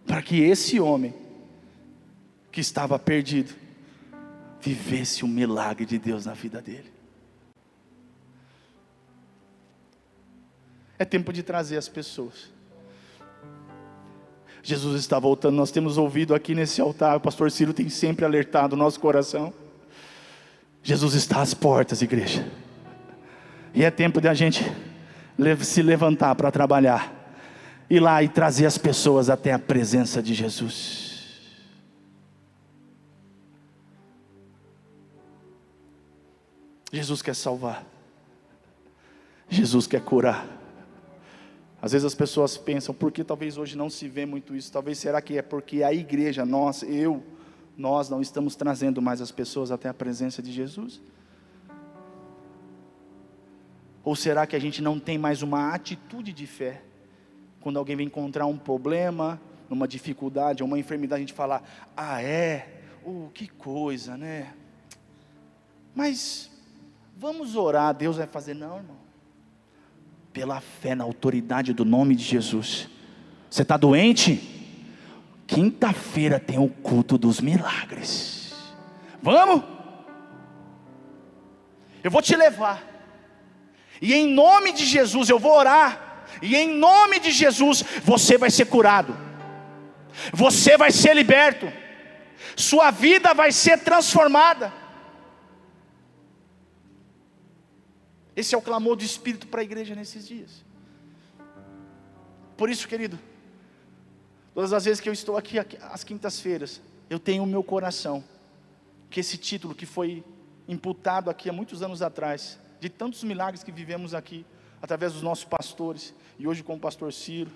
para 0.07 0.23
que 0.23 0.43
esse 0.43 0.81
homem 0.81 1.13
que 2.57 2.61
estava 2.63 2.99
perdido 2.99 3.55
vivesse 4.63 5.23
o 5.23 5.29
milagre 5.29 5.85
de 5.85 5.99
Deus 5.99 6.25
na 6.25 6.33
vida 6.33 6.63
dele. 6.63 6.91
É 10.99 11.05
tempo 11.05 11.35
de 11.35 11.43
trazer 11.43 11.77
as 11.77 11.87
pessoas 11.87 12.49
Jesus 14.63 14.99
está 14.99 15.19
voltando. 15.19 15.55
Nós 15.55 15.71
temos 15.71 15.99
ouvido 15.99 16.35
aqui 16.35 16.55
nesse 16.55 16.81
altar, 16.81 17.19
o 17.19 17.21
pastor 17.21 17.51
Ciro 17.51 17.75
tem 17.75 17.91
sempre 17.91 18.25
alertado 18.25 18.73
o 18.73 18.79
nosso 18.79 18.99
coração. 19.01 19.53
Jesus 20.83 21.13
está 21.13 21.43
às 21.43 21.53
portas, 21.53 22.01
igreja. 22.01 22.51
E 23.75 23.85
é 23.85 23.91
tempo 23.91 24.19
de 24.19 24.29
a 24.29 24.35
gente 24.35 24.65
se 25.61 25.83
levantar 25.83 26.35
para 26.35 26.51
trabalhar, 26.51 27.35
ir 27.91 28.01
lá 28.01 28.23
e 28.23 28.31
trazer 28.31 28.65
as 28.65 28.79
pessoas 28.79 29.29
até 29.29 29.53
a 29.53 29.59
presença 29.59 30.23
de 30.23 30.33
Jesus. 30.33 31.06
Jesus 36.97 37.21
quer 37.21 37.35
salvar, 37.35 37.85
Jesus 39.49 39.87
quer 39.87 40.01
curar. 40.01 40.47
Às 41.81 41.93
vezes 41.93 42.07
as 42.07 42.15
pessoas 42.15 42.57
pensam, 42.57 42.95
por 42.95 43.13
que 43.13 43.23
talvez 43.23 43.59
hoje 43.59 43.77
não 43.77 43.91
se 43.91 44.09
vê 44.09 44.25
muito 44.25 44.57
isso? 44.57 44.73
Talvez 44.73 44.99
será 44.99 45.21
que 45.21 45.37
é 45.37 45.43
porque 45.43 45.83
a 45.83 45.93
igreja, 45.93 46.45
nós, 46.45 46.83
eu, 46.83 47.23
nós 47.77 48.09
não 48.09 48.23
estamos 48.23 48.57
trazendo 48.57 49.03
mais 49.03 49.21
as 49.21 49.31
pessoas 49.31 49.71
até 49.71 49.89
a 49.89 49.95
presença 49.95 50.43
de 50.43 50.51
Jesus? 50.51 51.01
Ou 54.03 54.17
será 54.17 54.47
que 54.47 54.57
a 54.57 54.59
gente 54.59 54.81
não 54.81 54.99
tem 54.99 55.19
mais 55.19 55.43
uma 55.43 55.75
atitude 55.75 56.33
de 56.33 56.47
fé? 56.47 56.83
Quando 57.61 57.79
alguém 57.79 57.95
vem 57.95 58.07
encontrar 58.07 58.47
um 58.47 58.57
problema, 58.57 59.41
uma 59.69 59.87
dificuldade, 59.87 60.63
uma 60.63 60.79
enfermidade, 60.79 61.19
a 61.19 61.27
gente 61.27 61.33
fala: 61.35 61.63
"Ah, 61.97 62.23
é? 62.23 62.81
Oh, 63.05 63.29
que 63.35 63.49
coisa, 63.49 64.17
né? 64.17 64.55
Mas 65.95 66.56
vamos 67.17 67.57
orar, 67.57 67.95
Deus 67.95 68.17
vai 68.17 68.27
fazer 68.27 68.55
não, 68.55 68.77
irmão 68.77 69.07
pela 70.37 70.61
fé 70.61 70.95
na 70.95 71.03
autoridade 71.03 71.73
do 71.73 71.83
nome 71.83 72.15
de 72.15 72.23
Jesus. 72.23 72.91
Você 73.49 73.63
está 73.63 73.79
doente? 73.79 74.39
Quinta-feira 75.47 76.39
tem 76.39 76.59
o 76.59 76.69
culto 76.69 77.17
dos 77.17 77.41
milagres. 77.41 78.53
Vamos? 79.23 79.65
Eu 82.05 82.11
vou 82.11 82.21
te 82.21 82.37
levar. 82.37 82.85
E 84.03 84.13
em 84.13 84.27
nome 84.27 84.75
de 84.75 84.85
Jesus 84.85 85.31
eu 85.31 85.39
vou 85.39 85.57
orar. 85.57 86.27
E 86.43 86.55
em 86.55 86.69
nome 86.69 87.19
de 87.19 87.31
Jesus 87.31 87.83
você 88.05 88.37
vai 88.37 88.51
ser 88.51 88.67
curado. 88.67 89.17
Você 90.35 90.77
vai 90.77 90.91
ser 90.91 91.17
liberto. 91.17 91.73
Sua 92.55 92.91
vida 92.91 93.33
vai 93.33 93.53
ser 93.53 93.79
transformada. 93.79 94.71
Esse 98.37 98.55
é 98.55 98.59
o 98.59 98.63
clamor 98.63 98.97
do 98.97 99.03
Espírito 99.03 99.47
para 99.47 99.63
a 99.63 99.65
igreja 99.65 99.95
nesses 99.95 100.29
dias. 100.29 100.63
Por 102.57 102.69
isso, 102.69 102.87
querido, 102.87 103.19
todas 104.55 104.75
as 104.75 104.85
vezes 104.85 105.01
que 105.01 105.09
eu 105.09 105.13
estou 105.13 105.37
aqui 105.37 105.59
às 105.59 106.05
quintas-feiras, 106.05 106.83
eu 107.09 107.19
tenho 107.19 107.43
o 107.43 107.47
meu 107.47 107.63
coração 107.63 108.23
que 109.09 109.21
esse 109.21 109.39
título 109.39 109.75
que 109.75 109.87
foi 109.87 110.23
imputado 110.69 111.31
aqui 111.31 111.49
há 111.49 111.53
muitos 111.53 111.83
anos 111.83 112.03
atrás, 112.03 112.59
de 112.81 112.91
tantos 112.91 113.25
milagres 113.25 113.63
que 113.63 113.73
vivemos 113.73 114.15
aqui, 114.15 114.45
através 114.83 115.13
dos 115.13 115.23
nossos 115.23 115.45
pastores, 115.45 116.15
e 116.39 116.47
hoje 116.47 116.63
com 116.63 116.75
o 116.75 116.79
pastor 116.79 117.13
Ciro, 117.13 117.51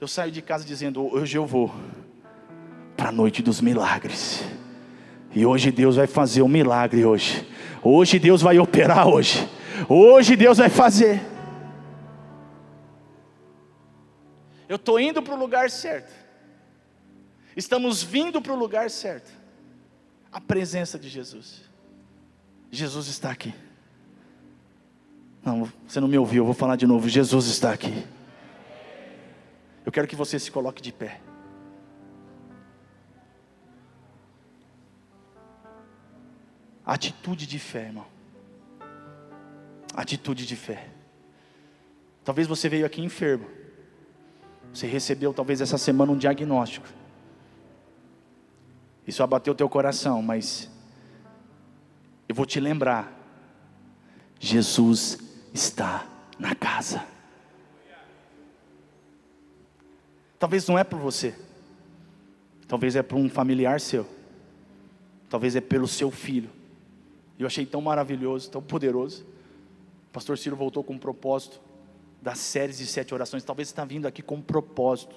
eu 0.00 0.08
saio 0.08 0.32
de 0.32 0.42
casa 0.42 0.64
dizendo: 0.64 1.02
hoje 1.02 1.36
eu 1.38 1.46
vou 1.46 1.72
para 2.96 3.08
a 3.08 3.12
noite 3.12 3.42
dos 3.42 3.60
milagres. 3.60 4.42
E 5.32 5.46
hoje 5.46 5.70
Deus 5.70 5.96
vai 5.96 6.06
fazer 6.06 6.42
um 6.42 6.48
milagre 6.48 7.04
hoje. 7.04 7.46
Hoje 7.82 8.18
Deus 8.18 8.42
vai 8.42 8.58
operar 8.58 9.08
hoje. 9.08 9.48
Hoje 9.88 10.36
Deus 10.36 10.58
vai 10.58 10.68
fazer. 10.68 11.20
Eu 14.68 14.76
estou 14.76 14.98
indo 15.00 15.22
para 15.22 15.34
o 15.34 15.38
lugar 15.38 15.70
certo. 15.70 16.12
Estamos 17.56 18.02
vindo 18.02 18.40
para 18.40 18.52
o 18.52 18.56
lugar 18.56 18.90
certo. 18.90 19.30
A 20.32 20.40
presença 20.40 20.98
de 20.98 21.08
Jesus. 21.08 21.62
Jesus 22.70 23.08
está 23.08 23.30
aqui. 23.30 23.54
Não, 25.44 25.68
você 25.86 25.98
não 26.00 26.06
me 26.06 26.18
ouviu, 26.18 26.42
eu 26.42 26.46
vou 26.46 26.54
falar 26.54 26.76
de 26.76 26.86
novo. 26.86 27.08
Jesus 27.08 27.46
está 27.46 27.72
aqui. 27.72 28.04
Eu 29.84 29.90
quero 29.90 30.06
que 30.06 30.14
você 30.14 30.38
se 30.38 30.50
coloque 30.50 30.82
de 30.82 30.92
pé. 30.92 31.20
Atitude 36.90 37.46
de 37.46 37.56
fé, 37.60 37.84
irmão. 37.84 38.04
Atitude 39.94 40.44
de 40.44 40.56
fé. 40.56 40.88
Talvez 42.24 42.48
você 42.48 42.68
veio 42.68 42.84
aqui 42.84 43.00
enfermo. 43.00 43.48
Você 44.74 44.88
recebeu 44.88 45.32
talvez 45.32 45.60
essa 45.60 45.78
semana 45.78 46.10
um 46.10 46.18
diagnóstico. 46.18 46.88
Isso 49.06 49.22
abateu 49.22 49.52
o 49.52 49.56
teu 49.56 49.68
coração, 49.68 50.20
mas 50.20 50.68
eu 52.28 52.34
vou 52.34 52.44
te 52.44 52.58
lembrar. 52.58 53.16
Jesus 54.40 55.16
está 55.54 56.08
na 56.40 56.56
casa. 56.56 57.06
Talvez 60.40 60.66
não 60.66 60.76
é 60.76 60.82
por 60.82 60.98
você. 60.98 61.36
Talvez 62.66 62.96
é 62.96 63.02
por 63.04 63.16
um 63.16 63.30
familiar 63.30 63.80
seu. 63.80 64.04
Talvez 65.28 65.54
é 65.54 65.60
pelo 65.60 65.86
seu 65.86 66.10
filho. 66.10 66.58
Eu 67.40 67.46
achei 67.46 67.64
tão 67.64 67.80
maravilhoso, 67.80 68.50
tão 68.50 68.62
poderoso. 68.62 69.24
O 70.08 70.12
pastor 70.12 70.36
Ciro 70.36 70.54
voltou 70.54 70.84
com 70.84 70.92
um 70.92 70.98
propósito 70.98 71.58
das 72.20 72.38
séries 72.38 72.76
de 72.76 72.86
sete 72.86 73.14
orações. 73.14 73.42
Talvez 73.42 73.68
você 73.68 73.72
está 73.72 73.82
vindo 73.82 74.06
aqui 74.06 74.20
com 74.20 74.34
um 74.34 74.42
propósito. 74.42 75.16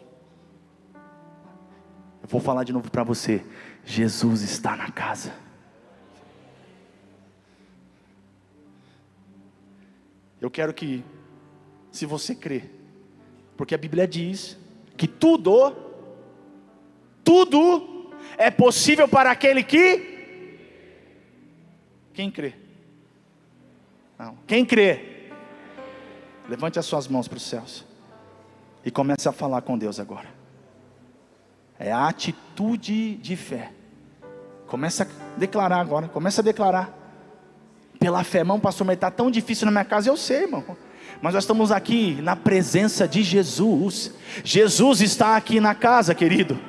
Eu 2.21 2.29
vou 2.29 2.39
falar 2.39 2.63
de 2.63 2.71
novo 2.71 2.89
para 2.89 3.03
você. 3.03 3.43
Jesus 3.83 4.41
está 4.41 4.77
na 4.77 4.89
casa. 4.89 5.33
Eu 10.39 10.49
quero 10.49 10.73
que, 10.73 11.03
se 11.91 12.05
você 12.05 12.33
crê, 12.33 12.69
porque 13.57 13.75
a 13.75 13.77
Bíblia 13.77 14.07
diz 14.07 14.57
que 14.95 15.07
tudo, 15.09 15.75
tudo 17.21 18.09
é 18.37 18.49
possível 18.49 19.09
para 19.09 19.29
aquele 19.29 19.61
que. 19.61 20.12
Quem 22.13 22.29
crê? 22.29 22.53
Não. 24.17 24.37
Quem 24.45 24.65
crê? 24.65 25.29
Levante 26.47 26.77
as 26.77 26.85
suas 26.85 27.07
mãos 27.07 27.27
para 27.27 27.37
os 27.37 27.43
céus 27.43 27.85
e 28.85 28.91
comece 28.91 29.27
a 29.27 29.31
falar 29.31 29.61
com 29.61 29.77
Deus 29.77 29.99
agora. 29.99 30.27
É 31.79 31.91
a 31.91 32.07
atitude 32.07 33.15
de 33.15 33.35
fé. 33.35 33.71
Começa 34.67 35.03
a 35.03 35.39
declarar 35.39 35.79
agora, 35.79 36.07
começa 36.07 36.41
a 36.41 36.43
declarar. 36.43 36.99
Pela 37.99 38.23
fé, 38.23 38.39
irmão, 38.39 38.59
pastor, 38.59 38.85
mas 38.85 38.95
está 38.95 39.09
tão 39.09 39.31
difícil 39.31 39.65
na 39.65 39.71
minha 39.71 39.85
casa, 39.85 40.09
eu 40.09 40.17
sei, 40.17 40.43
irmão. 40.43 40.63
Mas 41.21 41.33
nós 41.33 41.43
estamos 41.43 41.71
aqui 41.71 42.19
na 42.21 42.35
presença 42.35 43.07
de 43.07 43.23
Jesus. 43.23 44.11
Jesus 44.43 45.01
está 45.01 45.37
aqui 45.37 45.59
na 45.59 45.73
casa, 45.73 46.13
querido. 46.13 46.59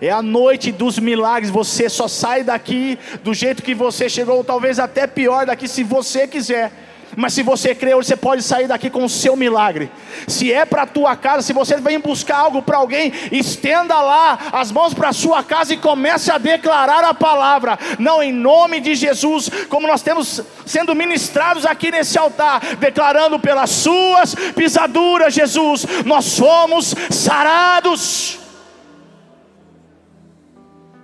É 0.00 0.10
a 0.10 0.22
noite 0.22 0.72
dos 0.72 0.98
milagres. 0.98 1.50
Você 1.50 1.88
só 1.88 2.08
sai 2.08 2.42
daqui 2.42 2.98
do 3.22 3.32
jeito 3.32 3.62
que 3.62 3.74
você 3.74 4.08
chegou, 4.08 4.38
ou 4.38 4.44
talvez 4.44 4.78
até 4.78 5.06
pior 5.06 5.46
daqui, 5.46 5.68
se 5.68 5.82
você 5.82 6.26
quiser. 6.26 6.72
Mas 7.16 7.32
se 7.32 7.42
você 7.42 7.74
crê, 7.74 7.94
você 7.94 8.16
pode 8.16 8.42
sair 8.42 8.66
daqui 8.66 8.88
com 8.88 9.04
o 9.04 9.08
seu 9.08 9.34
milagre. 9.34 9.90
Se 10.26 10.52
é 10.52 10.64
para 10.64 10.82
a 10.82 10.86
tua 10.86 11.16
casa, 11.16 11.42
se 11.42 11.52
você 11.52 11.76
vem 11.76 11.98
buscar 11.98 12.38
algo 12.38 12.62
para 12.62 12.78
alguém, 12.78 13.12
estenda 13.32 14.00
lá 14.00 14.38
as 14.52 14.70
mãos 14.70 14.94
para 14.94 15.08
a 15.08 15.12
sua 15.12 15.42
casa 15.42 15.74
e 15.74 15.76
comece 15.76 16.30
a 16.30 16.38
declarar 16.38 17.04
a 17.04 17.14
palavra. 17.14 17.78
Não 17.98 18.22
em 18.22 18.32
nome 18.32 18.80
de 18.80 18.94
Jesus, 18.94 19.50
como 19.68 19.86
nós 19.86 20.02
temos 20.02 20.40
sendo 20.64 20.94
ministrados 20.94 21.66
aqui 21.66 21.90
nesse 21.90 22.18
altar, 22.18 22.76
declarando 22.76 23.38
pelas 23.38 23.70
suas 23.70 24.34
pisaduras, 24.54 25.34
Jesus, 25.34 25.86
nós 26.04 26.24
somos 26.24 26.94
sarados. 27.10 28.39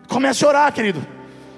Comece 0.09 0.45
a 0.45 0.49
orar, 0.49 0.73
querido. 0.73 1.07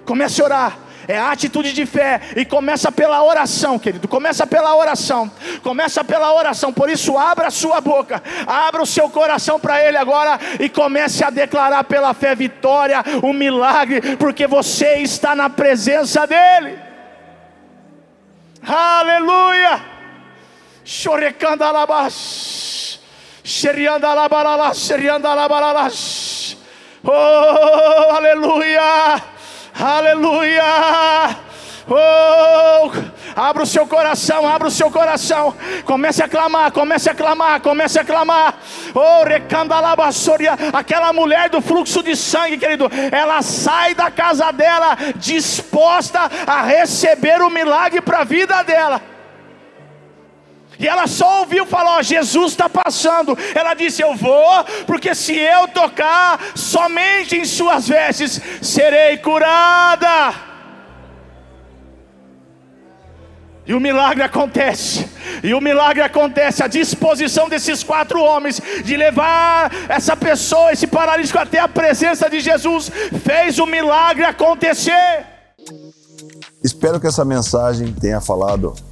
Comece 0.04 0.40
a 0.40 0.44
orar 0.44 0.78
é 1.08 1.16
a 1.18 1.30
atitude 1.32 1.72
de 1.72 1.86
fé 1.86 2.20
e 2.36 2.44
começa 2.44 2.92
pela 2.92 3.24
oração, 3.24 3.78
querido. 3.78 4.06
Começa 4.06 4.46
pela 4.46 4.76
oração. 4.76 5.32
Começa 5.62 6.04
pela 6.04 6.34
oração. 6.34 6.70
Por 6.70 6.90
isso, 6.90 7.16
abra 7.16 7.46
a 7.46 7.50
sua 7.50 7.80
boca, 7.80 8.22
abra 8.46 8.82
o 8.82 8.86
seu 8.86 9.08
coração 9.08 9.58
para 9.58 9.82
Ele 9.82 9.96
agora 9.96 10.38
e 10.60 10.68
comece 10.68 11.24
a 11.24 11.30
declarar 11.30 11.82
pela 11.84 12.12
fé 12.12 12.34
vitória, 12.34 13.02
o 13.22 13.28
um 13.28 13.32
milagre, 13.32 14.16
porque 14.16 14.46
você 14.46 14.96
está 14.96 15.34
na 15.34 15.48
presença 15.48 16.26
dEle. 16.26 16.78
Aleluia! 18.62 19.80
Chorecanda 20.84 21.70
labash, 21.70 23.00
xerianda 23.42 24.12
labaralash, 24.12 24.78
xerianda 24.78 25.32
labaralash. 25.32 26.58
Oh, 27.02 28.07
aleluia! 28.38 29.22
Aleluia! 29.80 31.36
Oh, 31.90 32.90
abra 33.34 33.62
o 33.62 33.66
seu 33.66 33.86
coração, 33.86 34.46
abra 34.46 34.68
o 34.68 34.70
seu 34.70 34.90
coração. 34.90 35.54
Comece 35.84 36.22
a 36.22 36.28
clamar, 36.28 36.70
comece 36.70 37.08
a 37.08 37.14
clamar, 37.14 37.60
comece 37.60 37.98
a 37.98 38.04
clamar. 38.04 38.54
Oh, 38.94 39.24
recandalabassoria, 39.24 40.52
aquela 40.72 41.12
mulher 41.12 41.48
do 41.48 41.62
fluxo 41.62 42.02
de 42.02 42.14
sangue, 42.14 42.58
querido, 42.58 42.90
ela 43.10 43.40
sai 43.40 43.94
da 43.94 44.10
casa 44.10 44.52
dela 44.52 44.96
disposta 45.16 46.30
a 46.46 46.62
receber 46.62 47.40
o 47.40 47.48
milagre 47.48 48.02
para 48.02 48.18
a 48.18 48.24
vida 48.24 48.62
dela. 48.62 49.00
E 50.78 50.86
ela 50.86 51.06
só 51.06 51.40
ouviu 51.40 51.66
falar: 51.66 52.02
Jesus 52.02 52.52
está 52.52 52.68
passando. 52.68 53.36
Ela 53.54 53.74
disse: 53.74 54.02
Eu 54.02 54.14
vou, 54.14 54.64
porque 54.86 55.14
se 55.14 55.36
eu 55.36 55.68
tocar 55.68 56.38
somente 56.54 57.36
em 57.36 57.44
Suas 57.44 57.88
vestes, 57.88 58.40
serei 58.62 59.18
curada. 59.18 60.46
E 63.66 63.74
o 63.74 63.80
milagre 63.80 64.22
acontece, 64.22 65.06
e 65.42 65.52
o 65.52 65.60
milagre 65.60 66.02
acontece, 66.02 66.62
a 66.62 66.66
disposição 66.66 67.50
desses 67.50 67.84
quatro 67.84 68.18
homens 68.18 68.62
de 68.82 68.96
levar 68.96 69.70
essa 69.90 70.16
pessoa, 70.16 70.72
esse 70.72 70.86
paralítico 70.86 71.38
até 71.38 71.58
a 71.58 71.68
presença 71.68 72.30
de 72.30 72.40
Jesus, 72.40 72.90
fez 73.22 73.58
o 73.58 73.66
milagre 73.66 74.24
acontecer. 74.24 75.26
Espero 76.64 76.98
que 76.98 77.06
essa 77.06 77.26
mensagem 77.26 77.92
tenha 77.92 78.22
falado 78.22 78.74